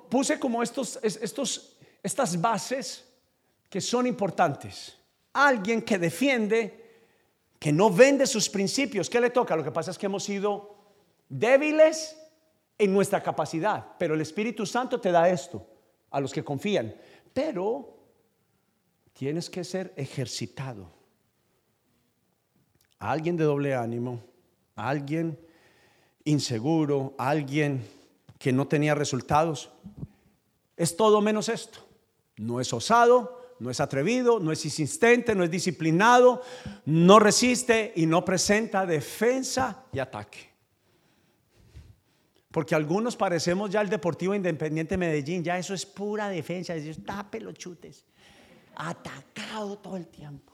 [0.08, 3.04] puse como estos, estos, estas bases
[3.68, 4.96] que son importantes.
[5.32, 7.00] Alguien que defiende,
[7.58, 9.10] que no vende sus principios.
[9.10, 9.56] ¿Qué le toca?
[9.56, 10.76] Lo que pasa es que hemos sido
[11.28, 12.16] débiles
[12.78, 15.66] en nuestra capacidad, pero el Espíritu Santo te da esto
[16.12, 16.94] a los que confían.
[17.34, 17.98] Pero
[19.12, 20.88] tienes que ser ejercitado.
[23.00, 24.20] alguien de doble ánimo,
[24.76, 25.36] alguien
[26.22, 27.95] inseguro, alguien
[28.38, 29.70] que no tenía resultados.
[30.76, 31.80] Es todo menos esto.
[32.36, 36.42] No es osado, no es atrevido, no es insistente, no es disciplinado,
[36.84, 40.50] no resiste y no presenta defensa y ataque.
[42.50, 47.40] Porque algunos parecemos ya el Deportivo Independiente Medellín, ya eso es pura defensa, es tape
[47.40, 48.04] los chutes
[48.76, 50.52] atacado todo el tiempo.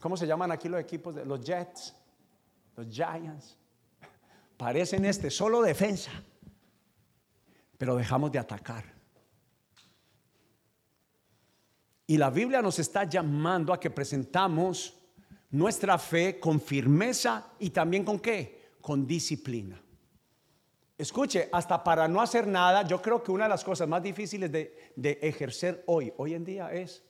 [0.00, 1.94] ¿Cómo se llaman aquí los equipos de los Jets?
[2.78, 3.56] Los Giants.
[4.56, 6.12] Parecen este, solo defensa.
[7.76, 8.84] Pero dejamos de atacar.
[12.06, 14.94] Y la Biblia nos está llamando a que presentamos
[15.50, 18.76] nuestra fe con firmeza y también con qué?
[18.80, 19.82] Con disciplina.
[20.96, 24.52] Escuche, hasta para no hacer nada, yo creo que una de las cosas más difíciles
[24.52, 27.02] de, ejercer hoy, hoy en día, es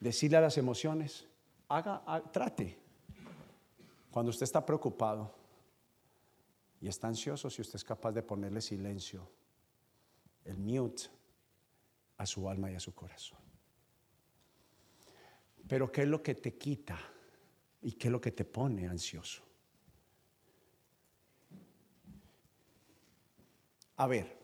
[0.00, 1.26] decirle a las emociones,
[1.68, 2.87] haga, trate.
[4.18, 5.32] Cuando usted está preocupado
[6.80, 9.30] y está ansioso, si usted es capaz de ponerle silencio,
[10.44, 11.04] el mute
[12.16, 13.38] a su alma y a su corazón.
[15.68, 16.98] Pero ¿qué es lo que te quita
[17.80, 19.44] y qué es lo que te pone ansioso?
[23.98, 24.36] A ver,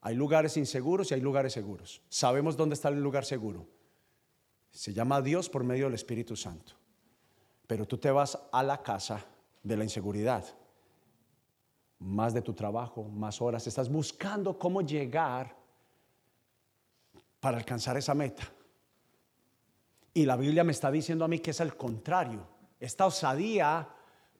[0.00, 2.02] hay lugares inseguros y hay lugares seguros.
[2.08, 3.68] Sabemos dónde está el lugar seguro.
[4.72, 6.79] Se llama Dios por medio del Espíritu Santo.
[7.70, 9.24] Pero tú te vas a la casa
[9.62, 10.44] de la inseguridad.
[12.00, 13.64] Más de tu trabajo, más horas.
[13.64, 15.54] Estás buscando cómo llegar
[17.38, 18.42] para alcanzar esa meta.
[20.12, 22.44] Y la Biblia me está diciendo a mí que es al contrario.
[22.80, 23.88] Esta osadía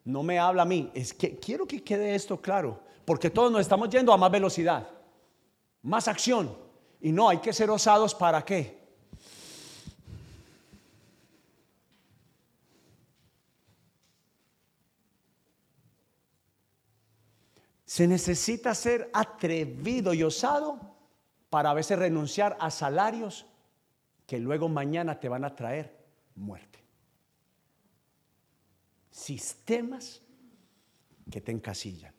[0.07, 0.91] no me habla a mí.
[0.93, 2.81] Es que quiero que quede esto claro.
[3.05, 4.89] Porque todos nos estamos yendo a más velocidad,
[5.83, 6.53] más acción.
[7.01, 8.80] Y no, hay que ser osados para qué?
[18.01, 20.81] Se necesita ser atrevido y osado
[21.51, 23.45] para a veces renunciar a salarios
[24.27, 25.95] que luego mañana te van a traer
[26.35, 26.83] muerte.
[29.11, 30.23] Sistemas
[31.31, 32.15] que te encasillan.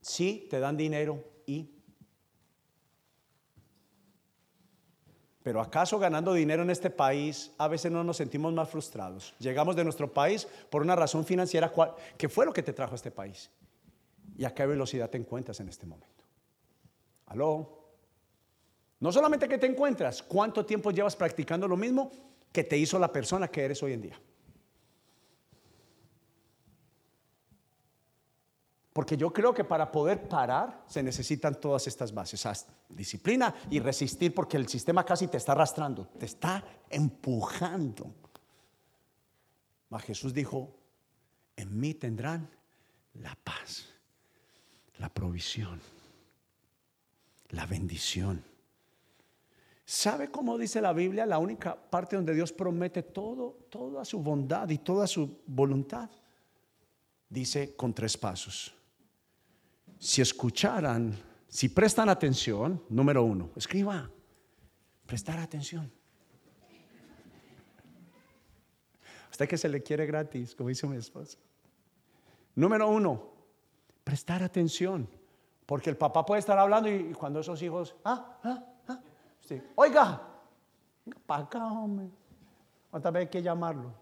[0.00, 1.70] Sí, te dan dinero y...
[5.44, 9.32] Pero acaso ganando dinero en este país a veces no nos sentimos más frustrados.
[9.38, 11.72] Llegamos de nuestro país por una razón financiera
[12.18, 13.48] que fue lo que te trajo a este país.
[14.36, 16.24] ¿Y a qué velocidad te encuentras en este momento?
[17.26, 17.82] ¿Aló?
[19.00, 22.10] No solamente que te encuentras, ¿cuánto tiempo llevas practicando lo mismo
[22.52, 24.20] que te hizo la persona que eres hoy en día?
[28.92, 32.66] Porque yo creo que para poder parar se necesitan todas estas bases.
[32.90, 38.14] Disciplina y resistir porque el sistema casi te está arrastrando, te está empujando.
[39.88, 40.76] Mas Jesús dijo,
[41.56, 42.50] en mí tendrán
[43.14, 43.91] la paz
[44.98, 45.80] la provisión,
[47.50, 48.44] la bendición.
[49.84, 51.26] ¿Sabe cómo dice la Biblia?
[51.26, 56.08] La única parte donde Dios promete todo, toda su bondad y toda su voluntad.
[57.28, 58.74] Dice con tres pasos.
[59.98, 61.16] Si escucharan,
[61.48, 64.10] si prestan atención, número uno, escriba,
[65.06, 65.90] prestar atención.
[69.30, 71.38] Hasta que se le quiere gratis, como dice mi esposa.
[72.54, 73.31] Número uno,
[74.04, 75.08] prestar atención.
[75.66, 79.00] Porque el papá puede estar hablando y, cuando esos hijos, ah, ah, ah,
[79.76, 80.20] oiga,
[81.26, 82.10] para acá, hombre.
[82.90, 83.92] Otra vez hay que llamarlo.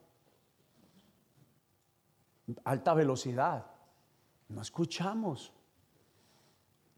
[2.65, 3.65] Alta velocidad.
[4.49, 5.53] No escuchamos.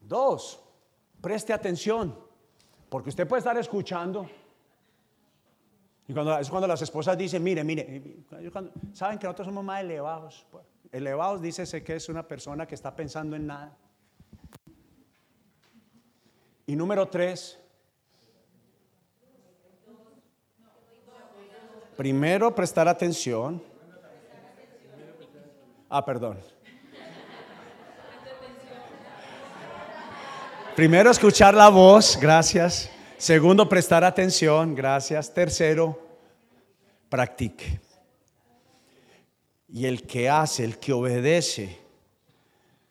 [0.01, 0.63] Dos,
[1.21, 2.19] preste atención.
[2.89, 4.29] Porque usted puede estar escuchando.
[6.09, 8.25] Y cuando, es cuando las esposas dicen, mire, mire,
[8.93, 10.47] saben que nosotros somos más elevados.
[10.51, 13.77] Pues, elevados dice que es una persona que está pensando en nada.
[16.67, 17.59] Y número tres,
[21.97, 23.63] primero prestar atención.
[25.89, 26.39] Ah, perdón.
[30.77, 32.91] Primero escuchar la voz, gracias.
[33.19, 35.33] Segundo, prestar atención, gracias.
[35.35, 36.01] Tercero,
[37.11, 37.82] practique.
[39.73, 41.83] Y el que hace, el que obedece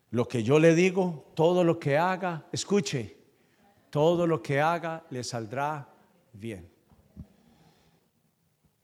[0.09, 3.15] lo que yo le digo, todo lo que haga, escuche,
[3.89, 5.87] todo lo que haga le saldrá
[6.33, 6.69] bien.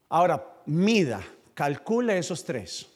[0.08, 2.88] Ahora, mida, calcule esos tres.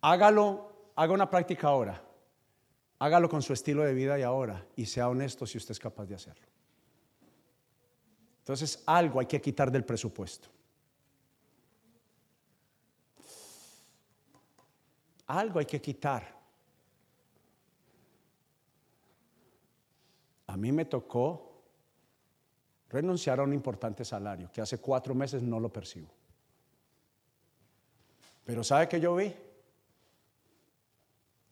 [0.00, 2.02] Hágalo, haga una práctica ahora.
[2.98, 6.06] Hágalo con su estilo de vida y ahora y sea honesto si usted es capaz
[6.06, 6.46] de hacerlo.
[8.38, 10.48] Entonces, algo hay que quitar del presupuesto.
[15.26, 16.36] Algo hay que quitar.
[20.46, 21.62] A mí me tocó
[22.88, 26.08] renunciar a un importante salario que hace cuatro meses no lo percibo.
[28.44, 29.34] Pero ¿sabe que yo vi?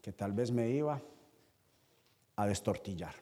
[0.01, 1.01] Que tal vez me iba
[2.37, 3.14] a destortillar.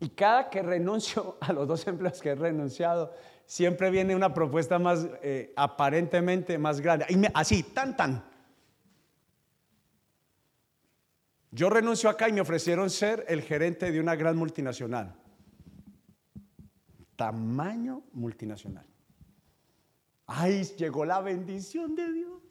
[0.00, 3.14] Y cada que renuncio a los dos empleos que he renunciado,
[3.46, 7.06] siempre viene una propuesta más eh, aparentemente más grande.
[7.08, 8.24] Y así, tan, tan.
[11.50, 15.14] Yo renuncio acá y me ofrecieron ser el gerente de una gran multinacional.
[17.14, 18.86] Tamaño multinacional.
[20.26, 22.42] Ay, llegó la bendición de Dios.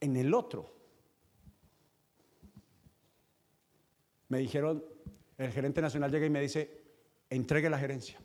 [0.00, 0.74] En el otro,
[4.28, 4.84] me dijeron,
[5.36, 6.87] el gerente nacional llega y me dice,
[7.30, 8.18] entregue la gerencia,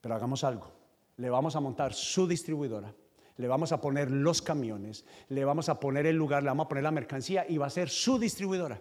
[0.00, 0.70] pero hagamos algo,
[1.16, 2.94] le vamos a montar su distribuidora,
[3.36, 6.68] le vamos a poner los camiones, le vamos a poner el lugar, le vamos a
[6.68, 8.80] poner la mercancía y va a ser su distribuidora.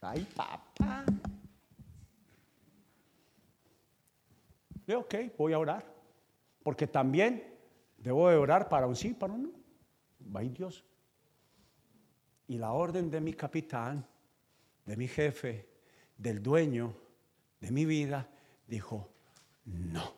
[0.00, 1.04] Ay, papá.
[4.86, 5.84] Le ok, voy a orar,
[6.62, 7.42] porque también
[7.98, 9.50] debo de orar para un sí, para un no.
[10.34, 10.84] Va Dios.
[12.46, 14.06] Y la orden de mi capitán,
[14.84, 15.68] de mi jefe,
[16.16, 16.94] del dueño
[17.60, 18.28] de mi vida,
[18.66, 19.08] dijo,
[19.64, 20.14] no.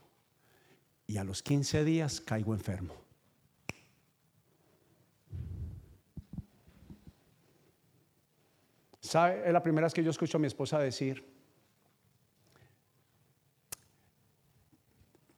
[1.07, 2.95] Y a los 15 días caigo enfermo.
[9.01, 9.47] ¿Sabe?
[9.47, 11.25] Es la primera vez que yo escucho a mi esposa decir,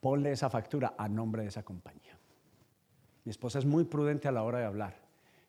[0.01, 2.19] ponle esa factura a nombre de esa compañía.
[3.25, 4.99] Mi esposa es muy prudente a la hora de hablar.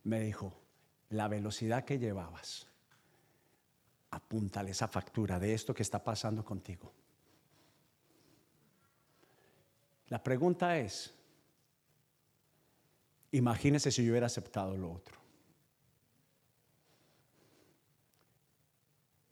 [0.04, 0.54] Me dijo,
[1.10, 2.68] la velocidad que llevabas,
[4.12, 6.94] apúntale esa factura de esto que está pasando contigo.
[10.10, 11.14] La pregunta es,
[13.32, 15.18] imagínese si yo hubiera aceptado lo otro.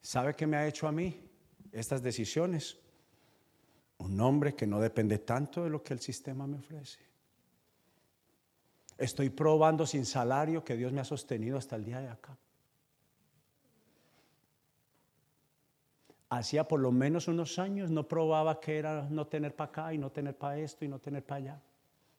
[0.01, 1.21] ¿Sabe qué me ha hecho a mí
[1.71, 2.77] estas decisiones?
[3.97, 6.99] Un hombre que no depende tanto de lo que el sistema me ofrece.
[8.97, 12.37] Estoy probando sin salario que Dios me ha sostenido hasta el día de acá.
[16.29, 19.97] Hacía por lo menos unos años no probaba que era no tener para acá y
[19.97, 21.61] no tener para esto y no tener para allá.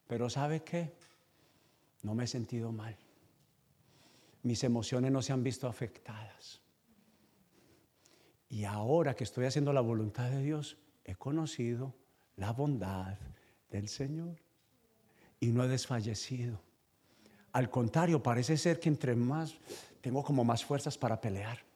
[0.07, 0.93] Pero ¿sabe qué?
[2.03, 2.97] No me he sentido mal.
[4.43, 6.61] Mis emociones no se han visto afectadas.
[8.49, 11.95] Y ahora que estoy haciendo la voluntad de Dios, he conocido
[12.35, 13.17] la bondad
[13.71, 14.37] del Señor
[15.39, 16.61] y no he desfallecido.
[17.53, 19.57] Al contrario, parece ser que entre más
[20.01, 21.70] tengo como más fuerzas para pelear.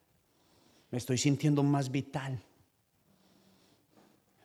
[0.91, 2.41] Me estoy sintiendo más vital.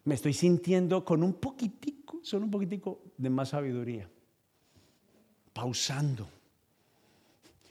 [0.04, 4.10] Me estoy sintiendo con un poquitico, solo un poquitico de más sabiduría.
[5.54, 6.28] Pausando.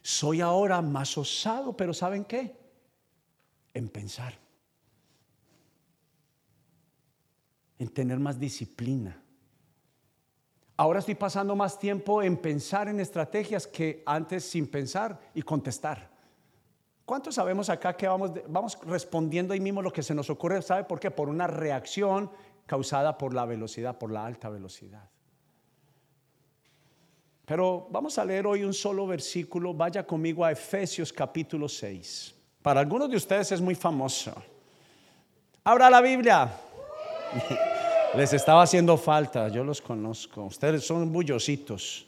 [0.03, 2.57] Soy ahora más osado, pero ¿saben qué?
[3.75, 4.39] En pensar.
[7.79, 9.21] En tener más disciplina.
[10.77, 16.18] Ahora estoy pasando más tiempo en pensar en estrategias que antes sin pensar y contestar.
[17.09, 20.61] ¿Cuántos sabemos acá que vamos, vamos respondiendo ahí mismo lo que se nos ocurre?
[20.61, 21.11] ¿Sabe por qué?
[21.11, 22.31] Por una reacción
[22.67, 25.09] causada por la velocidad, por la alta velocidad.
[27.47, 29.73] Pero vamos a leer hoy un solo versículo.
[29.73, 32.35] Vaya conmigo a Efesios capítulo 6.
[32.61, 34.35] Para algunos de ustedes es muy famoso.
[35.65, 36.53] Abra la Biblia.
[38.17, 40.45] Les estaba haciendo falta, yo los conozco.
[40.45, 42.07] Ustedes son bullositos.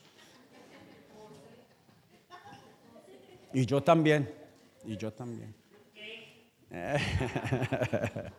[3.54, 4.39] Y yo también.
[4.84, 5.54] Y yo también.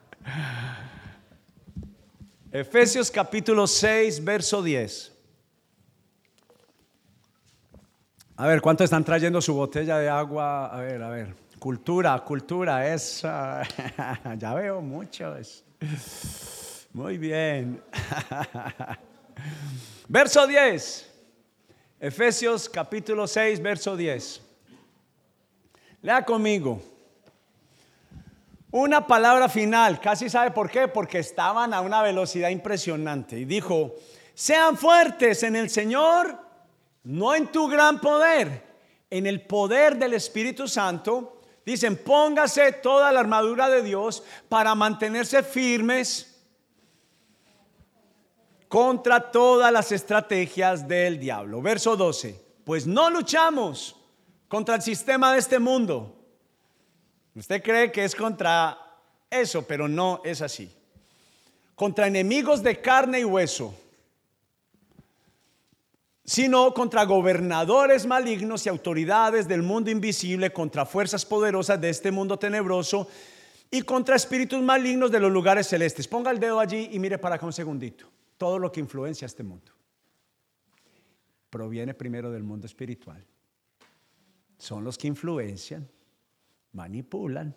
[2.50, 5.12] Efesios capítulo 6, verso 10.
[8.36, 10.66] A ver, ¿cuántos están trayendo su botella de agua?
[10.66, 11.34] A ver, a ver.
[11.58, 13.62] Cultura, cultura, esa.
[14.38, 15.64] ya veo muchos.
[16.92, 17.82] Muy bien.
[20.08, 21.08] verso 10.
[22.00, 24.51] Efesios capítulo 6, verso 10.
[26.02, 26.82] Lea conmigo.
[28.72, 33.38] Una palabra final, casi sabe por qué, porque estaban a una velocidad impresionante.
[33.38, 33.94] Y dijo,
[34.34, 36.38] sean fuertes en el Señor,
[37.04, 38.64] no en tu gran poder,
[39.10, 41.40] en el poder del Espíritu Santo.
[41.64, 46.28] Dicen, póngase toda la armadura de Dios para mantenerse firmes
[48.66, 51.62] contra todas las estrategias del diablo.
[51.62, 54.01] Verso 12, pues no luchamos
[54.52, 56.14] contra el sistema de este mundo.
[57.34, 58.76] Usted cree que es contra
[59.30, 60.70] eso, pero no es así.
[61.74, 63.74] Contra enemigos de carne y hueso,
[66.22, 72.38] sino contra gobernadores malignos y autoridades del mundo invisible, contra fuerzas poderosas de este mundo
[72.38, 73.08] tenebroso
[73.70, 76.06] y contra espíritus malignos de los lugares celestes.
[76.06, 78.04] Ponga el dedo allí y mire para acá un segundito.
[78.36, 79.72] Todo lo que influencia este mundo
[81.48, 83.31] proviene primero del mundo espiritual
[84.62, 85.88] son los que influencian,
[86.72, 87.52] manipulan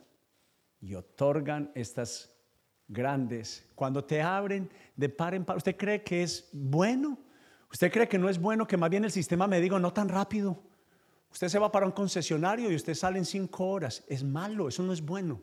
[0.82, 2.32] y otorgan estas
[2.88, 3.64] grandes.
[3.76, 7.20] Cuando te abren de par en par, ¿usted cree que es bueno?
[7.72, 10.10] ¿Usted cree que no es bueno que más bien el sistema me diga no tan
[10.10, 10.60] rápido?
[11.32, 14.04] Usted se va para un concesionario y usted sale en cinco horas.
[14.08, 15.40] Es malo, eso no es bueno.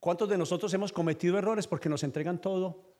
[0.00, 2.92] ¿Cuántos de nosotros hemos cometido errores porque nos entregan todo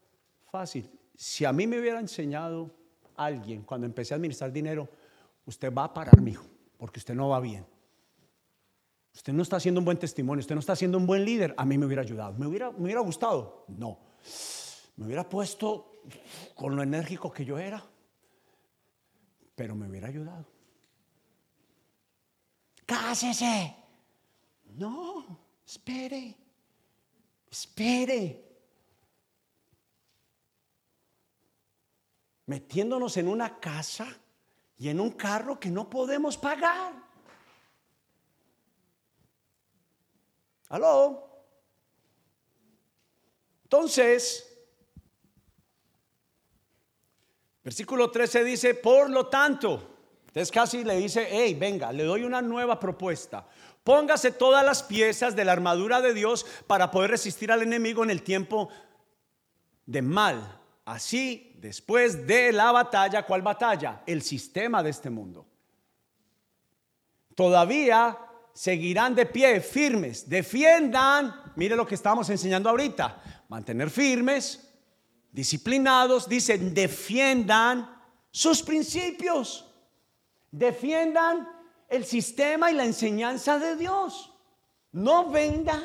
[0.53, 0.89] fácil?
[1.17, 2.71] Si a mí me hubiera enseñado
[3.17, 4.89] alguien cuando empecé a administrar dinero,
[5.47, 7.67] usted va a parar, mi hijo porque usted no va bien.
[9.15, 11.55] Usted no está haciendo un buen testimonio, usted no está haciendo un buen líder.
[11.57, 12.35] A mí me hubiera ayudado.
[12.35, 13.65] ¿Me hubiera, me hubiera gustado?
[13.69, 13.99] No.
[14.97, 16.03] Me hubiera puesto
[16.55, 17.83] con lo enérgico que yo era,
[19.55, 20.47] pero me hubiera ayudado.
[22.85, 23.75] Cásese.
[24.77, 25.25] No,
[25.67, 26.37] espere,
[27.51, 28.45] espere.
[32.47, 34.07] Metiéndonos en una casa
[34.79, 36.93] y en un carro que no podemos pagar.
[40.69, 41.27] ¿Aló?
[43.65, 44.53] Entonces,
[47.63, 49.97] versículo 13 dice, por lo tanto,
[50.27, 53.47] entonces casi le dice, hey, venga, le doy una nueva propuesta.
[53.83, 58.11] Póngase todas las piezas de la armadura de Dios para poder resistir al enemigo en
[58.11, 58.69] el tiempo
[59.87, 60.61] de mal.
[60.87, 64.03] Así, después de la batalla, ¿cuál batalla?
[64.07, 65.45] El sistema de este mundo.
[67.35, 68.17] Todavía
[68.55, 74.73] seguirán de pie, firmes, defiendan, mire lo que estamos enseñando ahorita, mantener firmes,
[75.33, 77.91] disciplinados, dicen, defiendan
[78.31, 79.69] sus principios,
[80.53, 81.49] defiendan
[81.89, 84.33] el sistema y la enseñanza de Dios.
[84.93, 85.83] No venda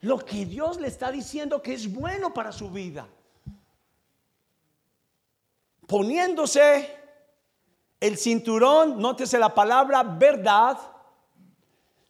[0.00, 3.06] lo que Dios le está diciendo que es bueno para su vida.
[5.90, 6.88] Poniéndose
[7.98, 10.78] el cinturón, nótese la palabra verdad,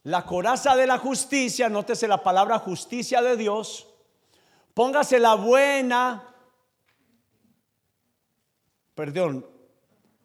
[0.03, 3.87] la coraza de la justicia, nótese la palabra justicia de Dios,
[4.75, 6.31] póngase la buena,
[8.93, 9.47] perdón,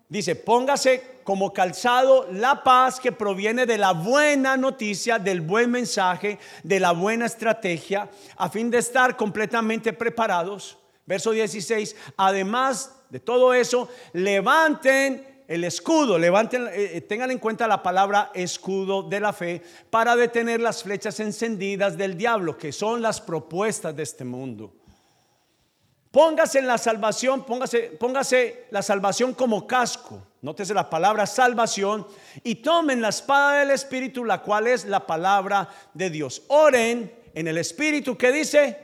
[0.06, 6.38] dice, póngase como calzado la paz que proviene de la buena noticia, del buen mensaje,
[6.62, 10.76] de la buena estrategia, a fin de estar completamente preparados.
[11.06, 17.68] Verso 16, además de todo eso, levanten el escudo, levanten, eh, eh, tengan en cuenta
[17.68, 23.00] la palabra escudo de la fe para detener las flechas encendidas del diablo, que son
[23.00, 24.72] las propuestas de este mundo.
[26.10, 30.22] Póngase en la salvación, póngase, póngase la salvación como casco.
[30.40, 32.06] Nótese la palabra salvación
[32.44, 36.42] y tomen la espada del Espíritu, la cual es la palabra de Dios.
[36.48, 38.78] Oren en el Espíritu que dice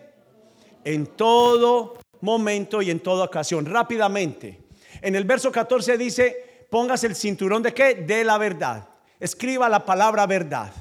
[0.85, 3.67] en todo momento y en toda ocasión.
[3.67, 4.63] Rápidamente.
[5.01, 7.95] En el verso 14 dice, Póngase el cinturón de qué?
[7.95, 8.89] De la verdad.
[9.21, 10.73] Escriba la palabra verdad.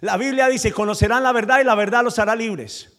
[0.00, 2.92] La Biblia dice, conocerán la verdad y la verdad los hará libres.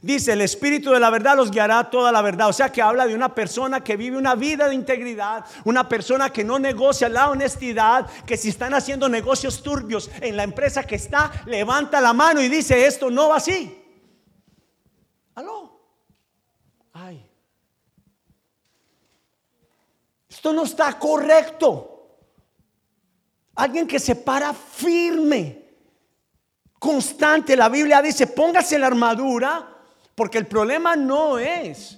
[0.00, 2.48] Dice, el Espíritu de la verdad los guiará toda la verdad.
[2.48, 6.30] O sea que habla de una persona que vive una vida de integridad, una persona
[6.30, 10.94] que no negocia la honestidad, que si están haciendo negocios turbios en la empresa que
[10.94, 13.78] está, levanta la mano y dice, esto no va así.
[15.34, 15.78] Aló.
[16.94, 17.31] Ay.
[20.42, 22.18] Esto no está correcto.
[23.54, 25.62] Alguien que se para firme,
[26.80, 27.54] constante.
[27.54, 29.68] La Biblia dice, póngase la armadura,
[30.16, 31.96] porque el problema no es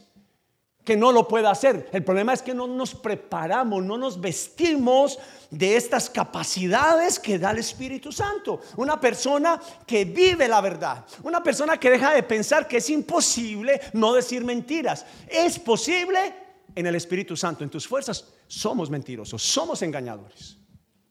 [0.85, 1.89] que no lo pueda hacer.
[1.91, 5.19] El problema es que no nos preparamos, no nos vestimos
[5.49, 8.61] de estas capacidades que da el Espíritu Santo.
[8.77, 13.81] Una persona que vive la verdad, una persona que deja de pensar que es imposible
[13.95, 15.07] no decir mentiras.
[15.29, 16.44] Es posible
[16.75, 20.59] en el Espíritu Santo, en tus fuerzas, somos mentirosos, somos engañadores.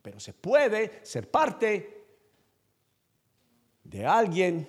[0.02, 2.04] Pero se puede ser parte
[3.82, 4.68] de alguien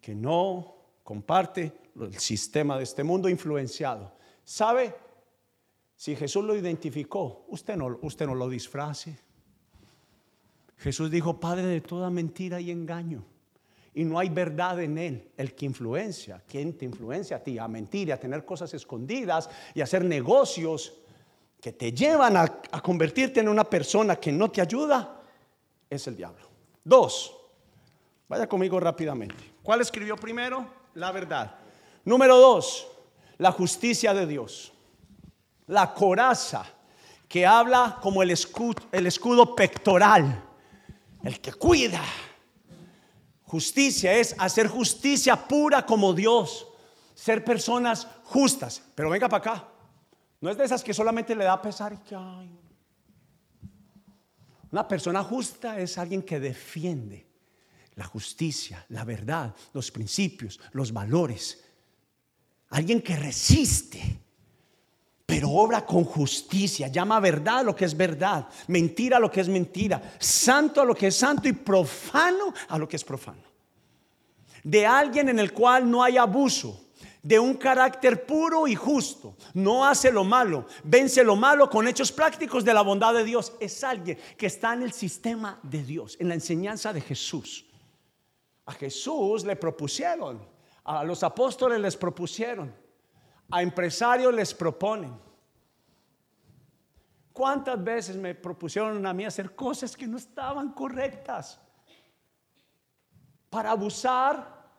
[0.00, 4.12] que no comparte el sistema de este mundo influenciado.
[4.44, 4.94] ¿Sabe?
[5.96, 9.18] Si Jesús lo identificó, usted no, usted no lo disfrace.
[10.76, 13.24] Jesús dijo, Padre de toda mentira y engaño
[13.94, 15.30] y no hay verdad en él.
[15.36, 17.58] El que influencia, ¿quién te influencia a ti?
[17.58, 20.94] A mentir, a tener cosas escondidas y a hacer negocios
[21.60, 22.46] que te llevan a,
[22.82, 25.22] convertirte en una persona que no te ayuda,
[25.88, 26.46] es el diablo.
[26.82, 27.34] Dos,
[28.28, 29.52] vaya conmigo rápidamente.
[29.62, 30.66] ¿Cuál escribió primero?
[30.94, 31.54] La verdad.
[32.04, 32.86] Número dos,
[33.38, 34.72] la justicia de Dios.
[35.68, 36.66] La coraza
[37.26, 40.44] que habla como el escudo, el escudo pectoral,
[41.22, 42.02] el que cuida
[43.54, 46.66] Justicia es hacer justicia pura como Dios,
[47.14, 48.82] ser personas justas.
[48.96, 49.68] Pero venga para acá.
[50.40, 52.16] No es de esas que solamente le da pesar que
[54.72, 57.28] Una persona justa es alguien que defiende
[57.94, 61.62] la justicia, la verdad, los principios, los valores.
[62.70, 64.18] Alguien que resiste,
[65.26, 66.88] pero obra con justicia.
[66.88, 71.08] Llama verdad lo que es verdad, mentira lo que es mentira, santo a lo que
[71.08, 73.54] es santo y profano a lo que es profano
[74.64, 76.80] de alguien en el cual no hay abuso,
[77.22, 79.36] de un carácter puro y justo.
[79.54, 83.52] No hace lo malo, vence lo malo con hechos prácticos de la bondad de Dios.
[83.60, 87.64] Es alguien que está en el sistema de Dios, en la enseñanza de Jesús.
[88.66, 90.46] A Jesús le propusieron,
[90.84, 92.74] a los apóstoles les propusieron,
[93.54, 95.16] a empresarios les proponen.
[97.32, 101.60] ¿Cuántas veces me propusieron a mí hacer cosas que no estaban correctas?
[103.50, 104.72] Para abusar,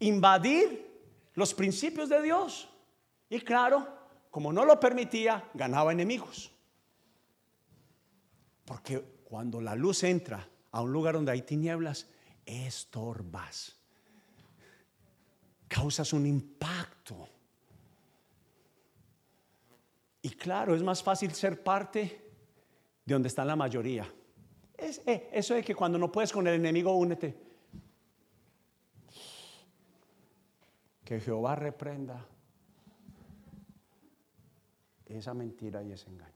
[0.00, 0.90] invadir
[1.34, 2.68] los principios de Dios.
[3.28, 3.86] Y claro,
[4.28, 6.50] como no lo permitía, ganaba enemigos.
[8.64, 12.08] Porque cuando la luz entra a un lugar donde hay tinieblas,
[12.44, 13.76] estorbas.
[15.68, 17.28] Causas un impacto.
[20.22, 22.32] Y claro, es más fácil ser parte
[23.04, 24.12] de donde está la mayoría.
[24.76, 27.36] Eh, eso de que cuando no puedes con el enemigo, únete.
[31.04, 32.26] Que Jehová reprenda
[35.06, 36.34] esa mentira y ese engaño.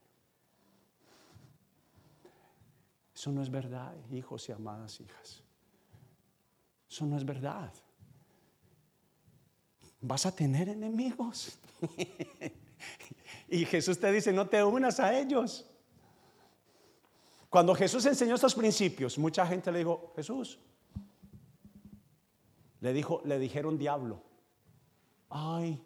[3.15, 5.43] Eso no es verdad, hijos y amadas hijas.
[6.89, 7.73] Eso no es verdad.
[10.01, 11.59] Vas a tener enemigos.
[13.49, 15.67] y Jesús te dice, no te unas a ellos.
[17.51, 20.59] Cuando Jesús enseñó estos principios, mucha gente le dijo, Jesús,
[22.81, 24.23] le dijo, le dijeron diablo.
[25.29, 25.83] Ay,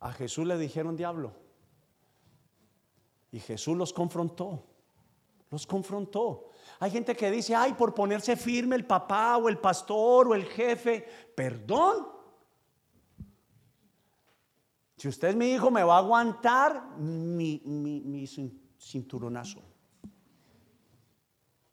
[0.00, 1.32] a Jesús le dijeron diablo.
[3.32, 4.64] Y Jesús los confrontó.
[5.50, 6.50] Los confrontó.
[6.78, 10.44] Hay gente que dice, ay, por ponerse firme el papá o el pastor o el
[10.44, 12.13] jefe, perdón.
[15.04, 18.26] Si usted es mi hijo, me va a aguantar mi, mi
[18.80, 19.60] cinturonazo,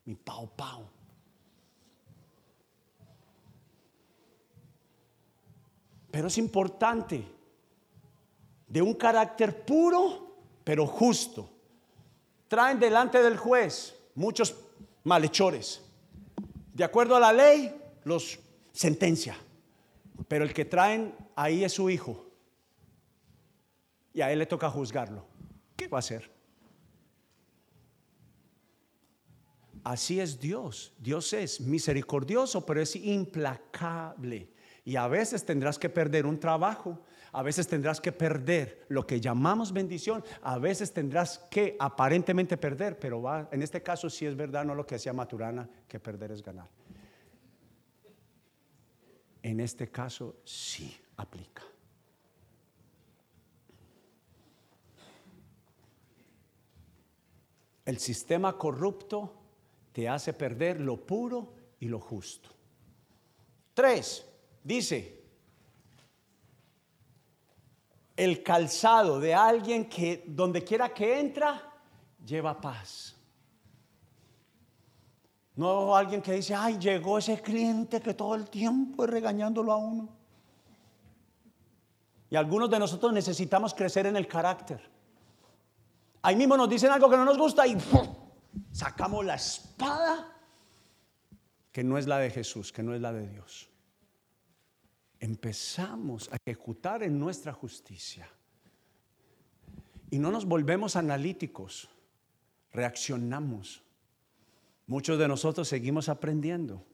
[0.03, 0.83] mi pau pau.
[6.11, 7.25] Pero es importante,
[8.67, 11.49] de un carácter puro, pero justo.
[12.49, 14.53] Traen delante del juez muchos
[15.05, 15.81] malhechores.
[16.73, 17.73] De acuerdo a la ley,
[18.03, 18.37] los
[18.73, 19.37] sentencia.
[20.27, 22.30] Pero el que traen ahí es su hijo.
[24.13, 25.25] Y a él le toca juzgarlo.
[25.75, 26.31] ¿Qué va a hacer?
[29.83, 30.93] Así es Dios.
[30.99, 34.49] Dios es misericordioso, pero es implacable.
[34.83, 39.21] Y a veces tendrás que perder un trabajo, a veces tendrás que perder lo que
[39.21, 44.65] llamamos bendición, a veces tendrás que aparentemente perder, pero en este caso sí es verdad,
[44.65, 46.67] no lo que decía Maturana, que perder es ganar.
[49.43, 51.63] En este caso sí aplica.
[57.91, 59.33] El sistema corrupto
[59.91, 62.49] te hace perder lo puro y lo justo.
[63.73, 64.25] Tres,
[64.63, 65.21] dice,
[68.15, 71.69] el calzado de alguien que donde quiera que entra,
[72.25, 73.13] lleva paz.
[75.57, 79.75] No alguien que dice, ay, llegó ese cliente que todo el tiempo es regañándolo a
[79.75, 80.07] uno.
[82.29, 84.90] Y algunos de nosotros necesitamos crecer en el carácter.
[86.21, 87.75] Ahí mismo nos dicen algo que no nos gusta y
[88.71, 90.31] sacamos la espada
[91.71, 93.69] que no es la de Jesús, que no es la de Dios.
[95.19, 98.29] Empezamos a ejecutar en nuestra justicia.
[100.09, 101.89] Y no nos volvemos analíticos,
[102.73, 103.83] reaccionamos.
[104.87, 106.85] Muchos de nosotros seguimos aprendiendo,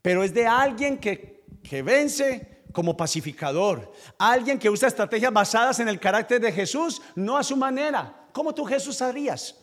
[0.00, 5.88] pero es de alguien que, que vence como pacificador, alguien que usa estrategias basadas en
[5.88, 8.28] el carácter de Jesús, no a su manera.
[8.32, 9.56] ¿Cómo tú Jesús harías?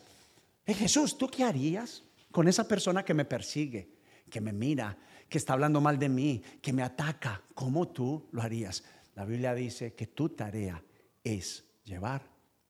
[0.64, 3.90] Eh, Jesús, ¿tú qué harías con esa persona que me persigue,
[4.30, 4.96] que me mira,
[5.28, 8.84] que está hablando mal de mí, que me ataca, ¿cómo tú lo harías?
[9.14, 10.82] La Biblia dice que tu tarea
[11.22, 12.22] es llevar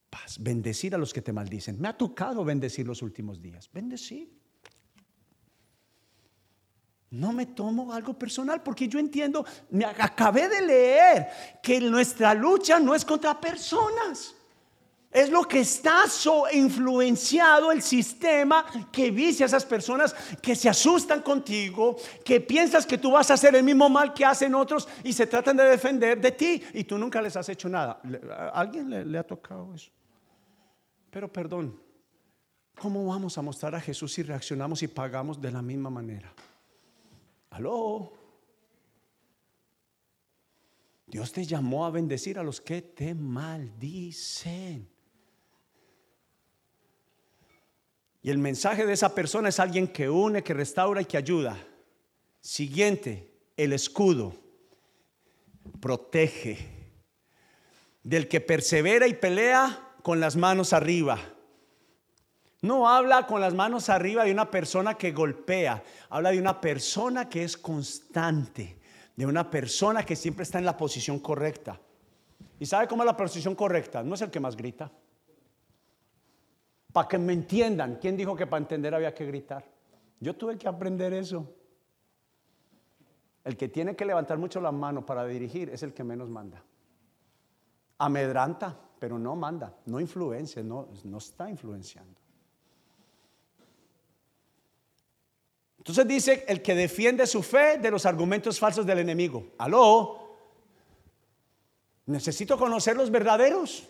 [0.09, 1.81] paz, bendecir a los que te maldicen.
[1.81, 4.40] Me ha tocado bendecir los últimos días, bendecir.
[7.11, 11.29] No me tomo algo personal porque yo entiendo, me acabé de leer
[11.61, 14.37] que nuestra lucha no es contra personas.
[15.11, 20.69] Es lo que está so influenciado el sistema que vicia a esas personas que se
[20.69, 24.87] asustan contigo, que piensas que tú vas a hacer el mismo mal que hacen otros
[25.03, 28.01] y se tratan de defender de ti y tú nunca les has hecho nada.
[28.31, 29.91] ¿A alguien le, le ha tocado eso?
[31.11, 31.77] Pero perdón,
[32.81, 36.33] ¿cómo vamos a mostrar a Jesús si reaccionamos y pagamos de la misma manera?
[37.51, 38.13] Aló.
[41.07, 44.89] Dios te llamó a bendecir a los que te maldicen.
[48.23, 51.57] Y el mensaje de esa persona es alguien que une, que restaura y que ayuda.
[52.41, 54.35] Siguiente, el escudo
[55.81, 56.79] protege.
[58.03, 61.19] Del que persevera y pelea con las manos arriba.
[62.63, 67.29] No habla con las manos arriba de una persona que golpea, habla de una persona
[67.29, 68.79] que es constante,
[69.17, 71.81] de una persona que siempre está en la posición correcta.
[72.59, 74.03] ¿Y sabe cómo es la posición correcta?
[74.03, 74.93] No es el que más grita.
[76.93, 79.65] Para que me entiendan, ¿quién dijo que para entender había que gritar?
[80.19, 81.55] Yo tuve que aprender eso.
[83.43, 86.63] El que tiene que levantar mucho la mano para dirigir es el que menos manda.
[87.97, 92.20] Amedranta, pero no manda, no influencia, no, no está influenciando.
[95.81, 99.53] Entonces dice el que defiende su fe de los argumentos falsos del enemigo.
[99.57, 100.37] Aló,
[102.05, 103.89] necesito conocer los verdaderos.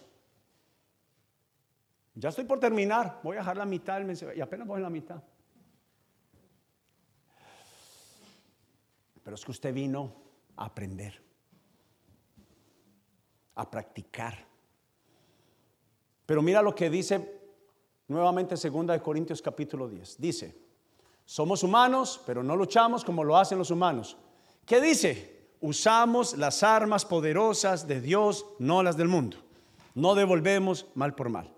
[2.14, 4.00] Ya estoy por terminar, voy a dejar la mitad
[4.36, 5.20] y apenas voy en la mitad.
[9.24, 10.14] Pero es que usted vino
[10.54, 11.20] a aprender,
[13.56, 14.46] a practicar.
[16.24, 17.40] Pero mira lo que dice
[18.06, 20.20] nuevamente 2 Corintios capítulo 10.
[20.20, 20.69] Dice,
[21.30, 24.16] somos humanos, pero no luchamos como lo hacen los humanos.
[24.66, 25.46] ¿Qué dice?
[25.60, 29.36] Usamos las armas poderosas de Dios, no las del mundo.
[29.94, 31.48] No devolvemos mal por mal.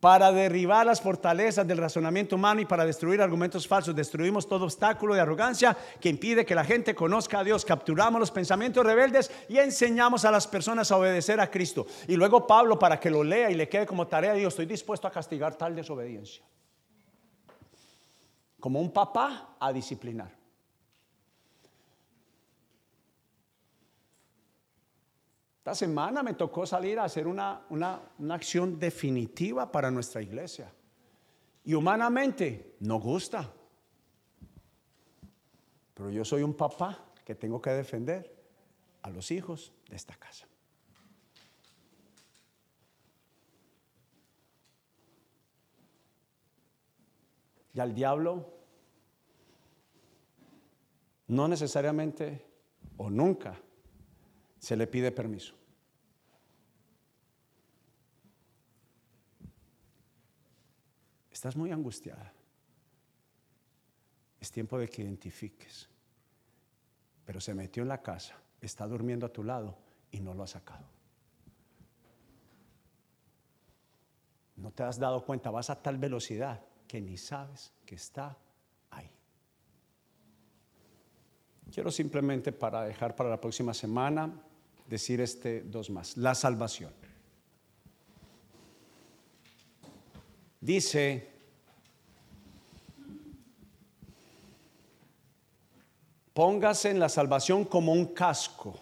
[0.00, 5.14] Para derribar las fortalezas del razonamiento humano y para destruir argumentos falsos, destruimos todo obstáculo
[5.14, 7.64] de arrogancia que impide que la gente conozca a Dios.
[7.64, 11.86] Capturamos los pensamientos rebeldes y enseñamos a las personas a obedecer a Cristo.
[12.08, 15.06] Y luego Pablo, para que lo lea y le quede como tarea, Dios, estoy dispuesto
[15.06, 16.42] a castigar tal desobediencia
[18.64, 20.34] como un papá a disciplinar.
[25.58, 28.00] Esta semana me tocó salir a hacer una, una,
[28.30, 30.72] acción definitiva para nuestra iglesia.
[31.62, 33.52] Y humanamente no gusta.
[35.92, 38.34] Pero yo soy un papá que tengo que defender
[39.02, 40.46] a los hijos de esta casa.
[47.74, 48.53] Y al diablo
[51.28, 52.44] no necesariamente
[52.96, 53.60] o nunca
[54.58, 55.54] se le pide permiso.
[61.30, 62.32] Estás muy angustiada.
[64.40, 65.88] Es tiempo de que identifiques.
[67.24, 69.76] Pero se metió en la casa, está durmiendo a tu lado
[70.10, 70.86] y no lo ha sacado.
[74.56, 78.38] No te has dado cuenta, vas a tal velocidad que ni sabes que está
[81.72, 84.32] Quiero simplemente para dejar para la próxima semana
[84.86, 86.16] decir este dos más.
[86.16, 86.92] La salvación.
[90.60, 91.28] Dice,
[96.32, 98.80] póngase en la salvación como un casco.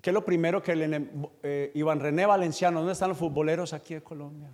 [0.00, 0.72] ¿Qué es lo primero que
[1.42, 4.50] eh, Iván René Valenciano, ¿dónde están los futboleros aquí en Colombia?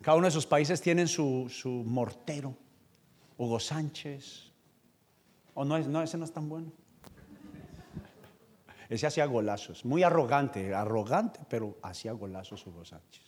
[0.00, 2.54] Cada uno de esos países tienen su, su mortero.
[3.36, 4.47] Hugo Sánchez,
[5.58, 6.70] o no, no, ese no es tan bueno.
[8.88, 13.24] Ese hacía golazos, muy arrogante, arrogante, pero hacía golazos Hugo Sánchez.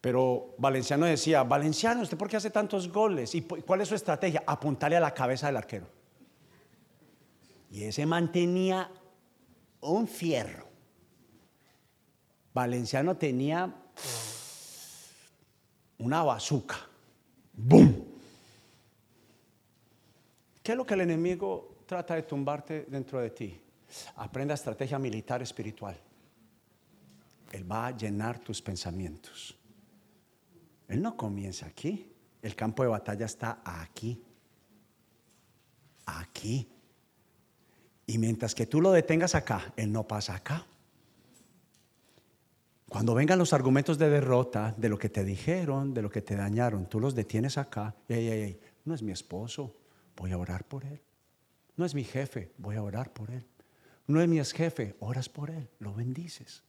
[0.00, 3.34] Pero Valenciano decía, Valenciano, ¿usted por qué hace tantos goles?
[3.34, 4.44] ¿Y cuál es su estrategia?
[4.46, 5.88] Apuntarle a la cabeza del arquero.
[7.68, 8.92] Y ese mantenía
[9.80, 10.68] un fierro.
[12.54, 13.74] Valenciano tenía
[15.98, 16.76] una bazuca.
[17.52, 17.99] ¡Bum!
[20.70, 23.60] ¿Qué es lo que el enemigo trata de tumbarte dentro de ti?
[24.14, 25.98] Aprenda estrategia militar espiritual.
[27.50, 29.58] Él va a llenar tus pensamientos.
[30.86, 32.12] Él no comienza aquí.
[32.40, 34.22] El campo de batalla está aquí.
[36.06, 36.68] Aquí.
[38.06, 40.64] Y mientras que tú lo detengas acá, Él no pasa acá.
[42.88, 46.36] Cuando vengan los argumentos de derrota, de lo que te dijeron, de lo que te
[46.36, 47.96] dañaron, tú los detienes acá.
[48.84, 49.79] no es mi esposo,
[50.20, 51.00] voy a orar por él.
[51.76, 53.46] No es mi jefe, voy a orar por él.
[54.06, 56.62] No es mi ex jefe, oras por él, lo bendices.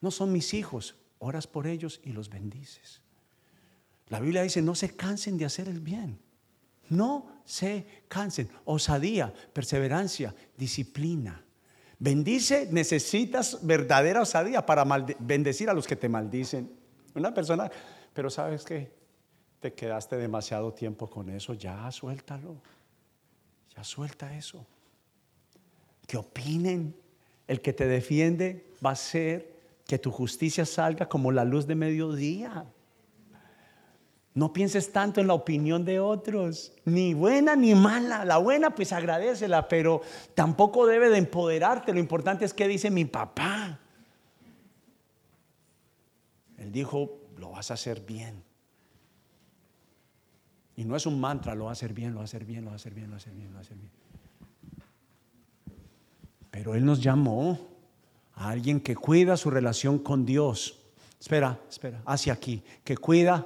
[0.00, 3.00] No son mis hijos, oras por ellos y los bendices.
[4.06, 6.20] La Biblia dice, no se cansen de hacer el bien.
[6.90, 8.48] No se cansen.
[8.64, 11.44] Osadía, perseverancia, disciplina.
[11.98, 14.84] Bendice, necesitas verdadera osadía para
[15.18, 16.70] bendecir a los que te maldicen.
[17.16, 17.68] Una persona,
[18.14, 18.97] pero sabes que
[19.60, 22.56] te quedaste demasiado tiempo con eso, ya suéltalo.
[23.76, 24.64] Ya suelta eso.
[26.06, 26.94] Que opinen.
[27.46, 29.56] El que te defiende va a ser
[29.86, 32.66] que tu justicia salga como la luz de mediodía.
[34.34, 38.24] No pienses tanto en la opinión de otros, ni buena ni mala.
[38.24, 40.02] La buena pues agradecela, pero
[40.34, 41.92] tampoco debe de empoderarte.
[41.92, 43.80] Lo importante es que dice mi papá.
[46.58, 48.47] Él dijo, lo vas a hacer bien.
[50.78, 52.64] Y no es un mantra, lo va a hacer bien, lo va a hacer bien,
[52.64, 53.90] lo va a hacer bien, lo va a hacer bien, lo va a hacer bien.
[56.52, 57.58] Pero Él nos llamó
[58.36, 60.78] a alguien que cuida su relación con Dios.
[61.18, 63.44] Espera, espera, hacia aquí, que cuida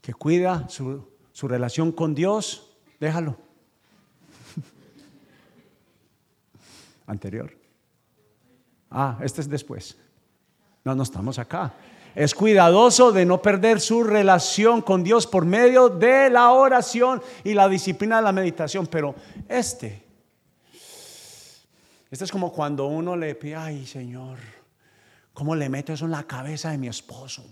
[0.00, 1.06] que cuida su,
[1.42, 3.38] relación con Dios, déjalo.
[7.06, 7.56] Anterior.
[8.90, 9.96] Ah, este es después.
[10.84, 11.72] No, no estamos acá.
[12.14, 17.54] Es cuidadoso de no perder su relación con Dios por medio de la oración y
[17.54, 18.86] la disciplina de la meditación.
[18.86, 19.14] Pero
[19.48, 20.02] este,
[22.10, 24.38] este es como cuando uno le pide, ay Señor,
[25.32, 27.44] ¿cómo le meto eso en la cabeza de mi esposo?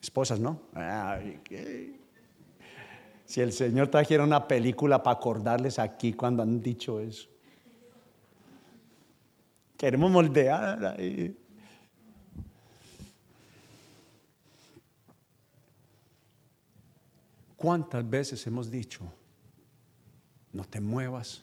[0.00, 0.60] Esposas, ¿no?
[3.24, 7.28] si el Señor trajera una película para acordarles aquí cuando han dicho eso.
[9.76, 11.36] Queremos moldear ahí.
[17.58, 19.00] ¿Cuántas veces hemos dicho,
[20.52, 21.42] no te muevas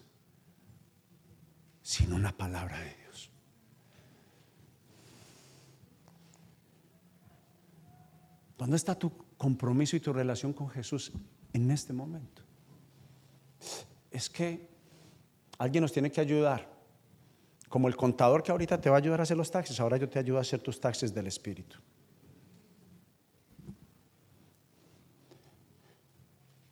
[1.82, 3.30] sin una palabra de Dios?
[8.57, 11.11] ¿Dónde está tu compromiso y tu relación con Jesús
[11.51, 12.43] en este momento?
[14.09, 14.70] Es que
[15.57, 16.74] alguien nos tiene que ayudar.
[17.68, 20.07] Como el contador que ahorita te va a ayudar a hacer los taxes, ahora yo
[20.07, 21.76] te ayudo a hacer tus taxes del Espíritu.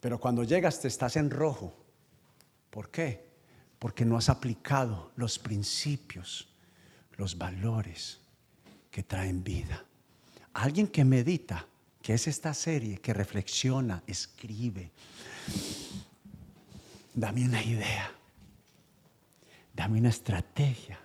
[0.04, 1.74] Pero cuando llegas te estás en rojo.
[2.70, 3.26] ¿Por qué?
[3.80, 6.50] Porque no has aplicado los principios,
[7.14, 8.20] los valores
[8.92, 9.86] que traen vida.
[10.56, 11.66] Alguien que medita
[12.02, 14.92] que es esta serie que reflexiona, escribe.
[17.14, 18.12] Dame una idea,
[19.74, 21.00] dame una estrategia.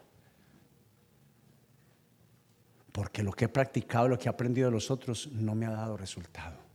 [2.90, 5.70] Porque lo que he practicado, lo que he aprendido de los otros, no me ha
[5.70, 6.67] dado resultado.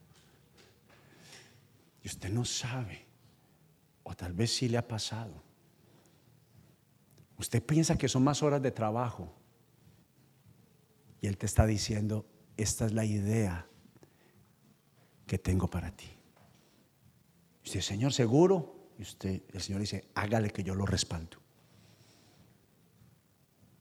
[2.03, 3.05] Y usted no sabe,
[4.03, 5.41] o tal vez sí le ha pasado.
[7.37, 9.33] Usted piensa que son más horas de trabajo.
[11.21, 12.25] Y Él te está diciendo,
[12.57, 13.65] esta es la idea
[15.25, 16.09] que tengo para ti.
[17.63, 18.91] Y usted, Señor, seguro.
[18.99, 21.37] Y usted, el Señor dice, hágale que yo lo respaldo.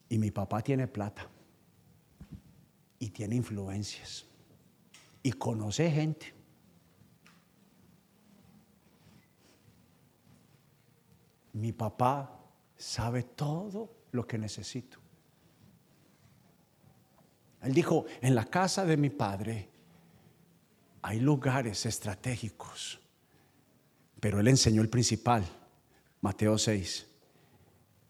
[0.09, 1.29] Y mi papá tiene plata.
[3.01, 4.27] Y tiene influencias.
[5.25, 6.42] Y conoce gente.
[11.53, 12.39] Mi papá
[12.77, 14.99] sabe todo lo que necesito.
[17.63, 19.71] Él dijo, en la casa de mi padre
[21.03, 23.01] hay lugares estratégicos,
[24.21, 25.45] pero él enseñó el principal,
[26.21, 27.07] Mateo 6,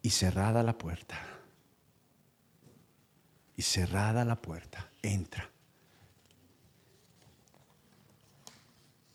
[0.02, 1.18] y cerrada la puerta,
[3.56, 5.48] y cerrada la puerta, entra.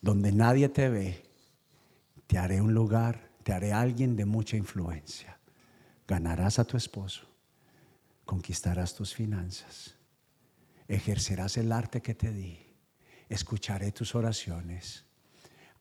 [0.02, 1.24] Donde nadie te ve,
[2.28, 5.40] te haré un lugar, te haré alguien de mucha influencia.
[6.06, 7.26] Ganarás a tu esposo,
[8.26, 9.96] conquistarás tus finanzas,
[10.90, 12.60] ejercerás el arte que te di
[13.30, 15.06] escucharé tus oraciones,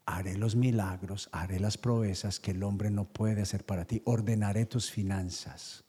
[0.05, 4.65] haré los milagros, haré las proezas que el hombre no puede hacer para ti, ordenaré
[4.65, 5.83] tus finanzas.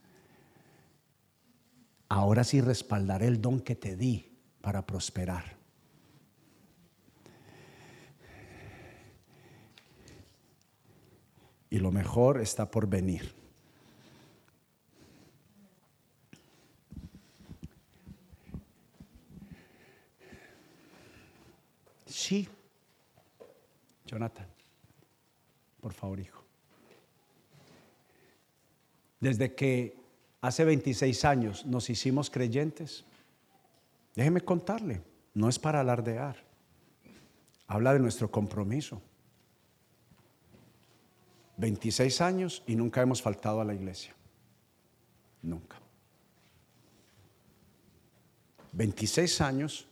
[2.09, 5.56] Ahora sí respaldaré el don que te di para prosperar.
[11.69, 13.33] Y lo mejor está por venir.
[22.05, 22.47] Sí.
[24.05, 24.47] Jonathan,
[25.81, 26.43] por favor, hijo.
[29.19, 29.97] Desde que
[30.41, 33.03] hace 26 años nos hicimos creyentes,
[34.15, 35.01] déjeme contarle,
[35.33, 36.37] no es para alardear,
[37.67, 39.01] habla de nuestro compromiso.
[41.57, 44.13] 26 años y nunca hemos faltado a la iglesia.
[45.41, 45.77] Nunca.
[48.73, 49.87] 26 años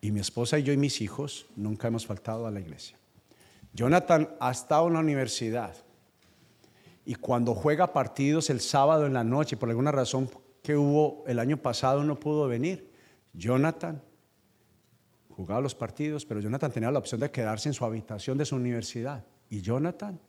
[0.00, 2.98] y mi esposa y yo y mis hijos nunca hemos faltado a la iglesia.
[3.72, 5.74] Jonathan ha estado en la universidad
[7.06, 10.28] y cuando juega partidos el sábado en la noche, por alguna razón
[10.62, 12.92] que hubo el año pasado no pudo venir,
[13.32, 14.02] Jonathan
[15.30, 18.56] jugaba los partidos, pero Jonathan tenía la opción de quedarse en su habitación de su
[18.56, 19.24] universidad.
[19.48, 20.20] Y Jonathan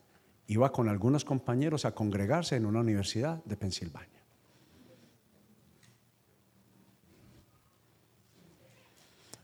[0.47, 4.09] iba con algunos compañeros a congregarse en una universidad de Pensilvania.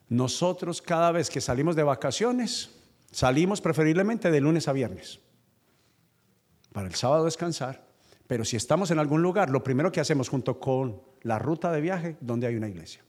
[0.10, 2.72] Nosotros cada vez que salimos de vacaciones,
[3.12, 5.20] salimos preferiblemente de lunes a viernes.
[6.74, 7.88] Para el sábado descansar.
[8.28, 11.82] Pero si estamos en algún lugar, lo primero que hacemos junto con la ruta de
[11.82, 13.04] viaje, donde hay una iglesia.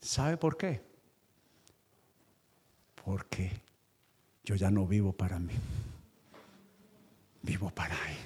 [0.00, 0.80] ¿Sabe por qué?
[3.04, 3.65] Porque
[4.46, 5.52] yo ya no vivo para mí,
[7.42, 8.16] vivo para Él.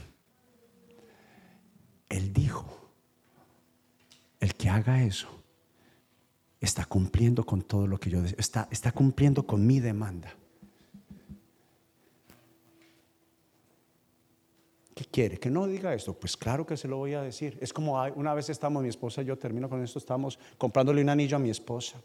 [2.10, 2.90] Él dijo,
[4.38, 5.28] el que haga eso
[6.60, 10.34] está cumpliendo con todo lo que yo está, está cumpliendo con mi demanda.
[14.94, 15.38] ¿Qué quiere?
[15.38, 16.12] Que no diga esto.
[16.12, 17.56] Pues claro que se lo voy a decir.
[17.62, 21.08] Es como una vez estamos, mi esposa y yo termino con esto, estamos comprándole un
[21.08, 21.98] anillo a mi esposa.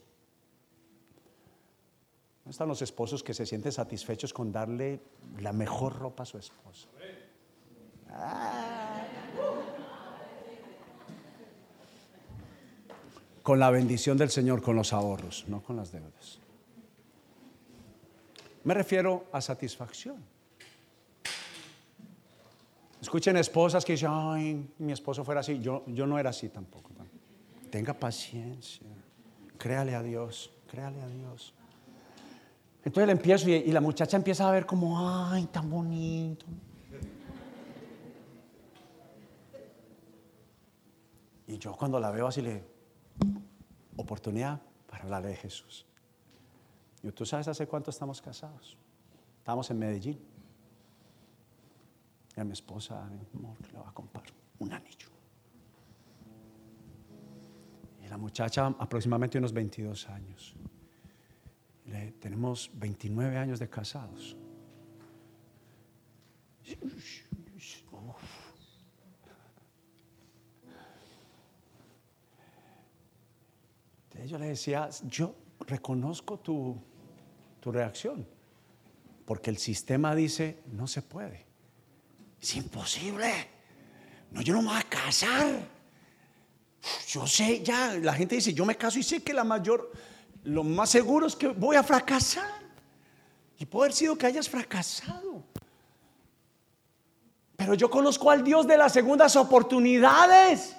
[2.45, 5.01] ¿No están los esposos que se sienten satisfechos con darle
[5.39, 6.87] la mejor ropa a su esposa?
[8.11, 9.03] Ah.
[13.41, 16.39] Con la bendición del Señor, con los ahorros, no con las deudas.
[18.63, 20.23] Me refiero a satisfacción.
[23.01, 25.59] Escuchen esposas que dicen, ay, mi esposo fuera así.
[25.59, 26.91] Yo, yo no era así tampoco.
[27.71, 28.87] Tenga paciencia.
[29.57, 30.51] Créale a Dios.
[30.67, 31.53] Créale a Dios.
[32.85, 36.45] Entonces le empiezo y, la muchacha empieza a ver como, ay, tan bonito.
[41.47, 42.63] Y yo cuando la veo así le,
[43.97, 45.87] oportunidad para hablarle de Jesús.
[47.01, 48.77] Y tú sabes hace cuánto estamos casados.
[49.39, 50.19] Estamos en Medellín.
[52.37, 54.25] Y a mi esposa, amor, le va a comprar
[54.59, 55.07] un anillo.
[58.03, 60.55] Y la muchacha, aproximadamente unos 22 años.
[62.19, 64.35] Tenemos 29 años de casados.
[74.03, 75.35] Entonces yo le decía, yo
[75.67, 76.77] reconozco tu,
[77.59, 78.27] tu reacción,
[79.25, 81.45] porque el sistema dice, no se puede.
[82.41, 83.31] Es imposible.
[84.31, 85.67] No, yo no me voy a casar.
[87.07, 89.91] Yo sé, ya, la gente dice, yo me caso y sé que la mayor,
[90.45, 92.63] lo más seguro es que voy a fracasar.
[93.57, 95.43] Y puede haber sido que hayas fracasado.
[97.55, 100.75] Pero yo conozco al Dios de las segundas oportunidades.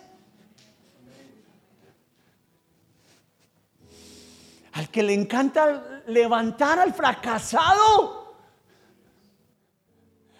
[4.72, 8.26] Al que le encanta levantar al fracasado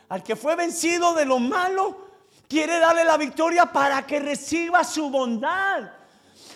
[0.09, 2.07] al que fue vencido de lo malo,
[2.49, 5.91] quiere darle la victoria para que reciba su bondad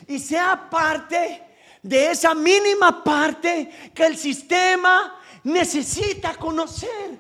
[0.07, 1.50] y sea parte
[1.83, 7.19] de esa mínima parte que el sistema necesita conocer.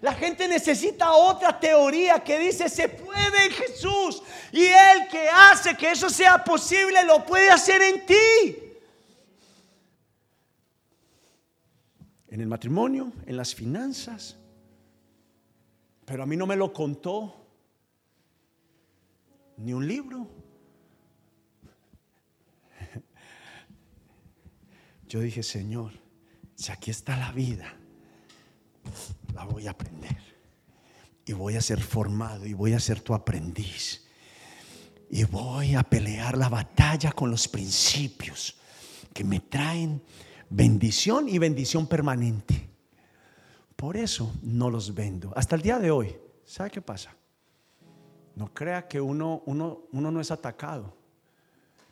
[0.00, 5.76] La gente necesita otra teoría que dice se puede en Jesús y el que hace
[5.76, 8.58] que eso sea posible lo puede hacer en ti.
[12.28, 14.36] En el matrimonio, en las finanzas,
[16.04, 17.46] pero a mí no me lo contó
[19.56, 20.41] ni un libro.
[25.12, 25.92] Yo dije, Señor,
[26.54, 27.76] si aquí está la vida,
[29.34, 30.16] la voy a aprender.
[31.26, 34.06] Y voy a ser formado y voy a ser tu aprendiz.
[35.10, 38.56] Y voy a pelear la batalla con los principios
[39.12, 40.02] que me traen
[40.48, 42.70] bendición y bendición permanente.
[43.76, 45.30] Por eso no los vendo.
[45.36, 47.14] Hasta el día de hoy, ¿sabe qué pasa?
[48.34, 51.01] No crea que uno, uno, uno no es atacado.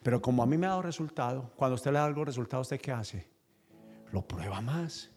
[0.03, 2.81] Pero como a mí me ha dado resultado, cuando usted le da algo resultado, ¿usted
[2.81, 3.27] qué hace?
[4.13, 5.11] Lo prueba más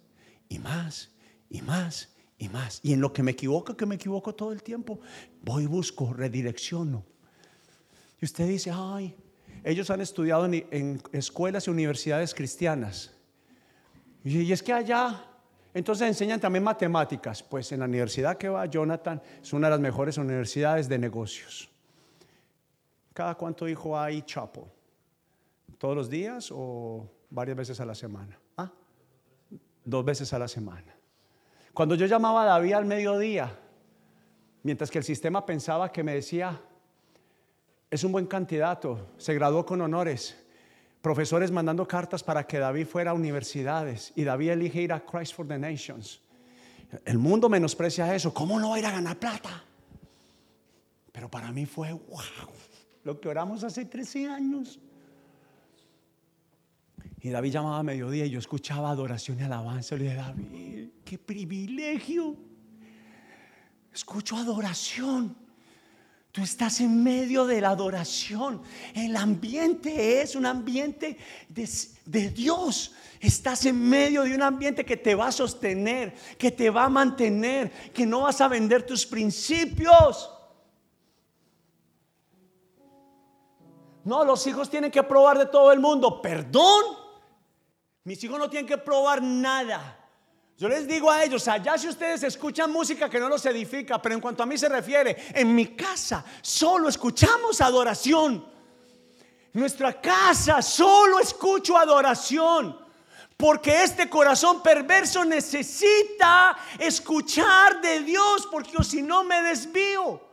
[0.49, 1.11] y más
[1.49, 2.79] y más y más.
[2.84, 4.99] Y en lo que me equivoco, que me equivoco todo el tiempo,
[5.41, 7.05] voy, busco, redirecciono.
[8.21, 9.15] Y usted dice, ay,
[9.63, 13.13] ellos han estudiado en, en escuelas y universidades cristianas.
[14.23, 15.25] Y es que allá
[15.73, 17.41] entonces enseñan también matemáticas.
[17.41, 21.72] Pues en la universidad que va Jonathan es una de las mejores universidades de negocios.
[23.14, 24.68] ¿Cada cuánto hijo hay Chapo?
[25.78, 28.39] ¿Todos los días o varias veces a la semana?
[28.57, 28.72] ¿Ah?
[29.86, 30.95] Dos veces a la semana.
[31.74, 33.59] Cuando yo llamaba a David al mediodía,
[34.64, 36.59] mientras que el sistema pensaba que me decía,
[37.89, 40.43] es un buen candidato, se graduó con honores,
[41.01, 45.36] profesores mandando cartas para que David fuera a universidades y David elige ir a Christ
[45.36, 46.22] for the Nations.
[47.05, 48.34] El mundo menosprecia eso.
[48.34, 49.64] ¿Cómo no va a ir a ganar plata?
[51.11, 52.53] Pero para mí fue wow,
[53.04, 54.80] lo que oramos hace 13 años.
[57.22, 59.95] Y David llamaba a mediodía y yo escuchaba adoración y alabanza.
[59.95, 62.36] Le dije, David, qué privilegio.
[63.93, 65.36] Escucho adoración.
[66.34, 68.62] Tú estás en medio de la adoración.
[68.93, 71.70] El ambiente es un ambiente de,
[72.06, 72.93] de, Dios.
[73.20, 76.89] Estás en medio de un ambiente que te va a sostener, que te va a
[76.89, 80.32] mantener, que no vas a vender tus principios.
[84.04, 86.22] No, los hijos tienen que probar de todo el mundo.
[86.22, 86.84] Perdón.
[88.04, 89.99] Mis hijos no tienen que probar nada.
[90.58, 94.16] Yo les digo a ellos, allá si ustedes escuchan música que no los edifica, pero
[94.16, 98.45] en cuanto a mí se refiere, en mi casa solo escuchamos adoración.
[99.54, 102.84] Nuestra casa solo escucho adoración.
[103.36, 110.32] Porque este corazón perverso necesita escuchar de Dios, porque si no me desvío.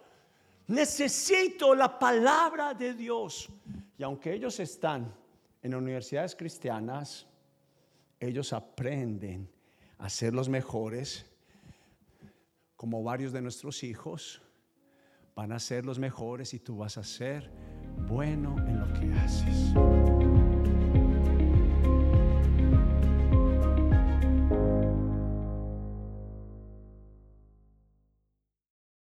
[0.70, 3.48] Necesito la palabra de Dios.
[3.98, 5.12] Y aunque ellos están
[5.62, 7.26] en universidades cristianas,
[8.20, 9.50] ellos aprenden
[9.98, 11.26] a ser los mejores,
[12.76, 14.40] como varios de nuestros hijos
[15.34, 17.50] van a ser los mejores y tú vas a ser
[18.08, 20.39] bueno en lo que haces.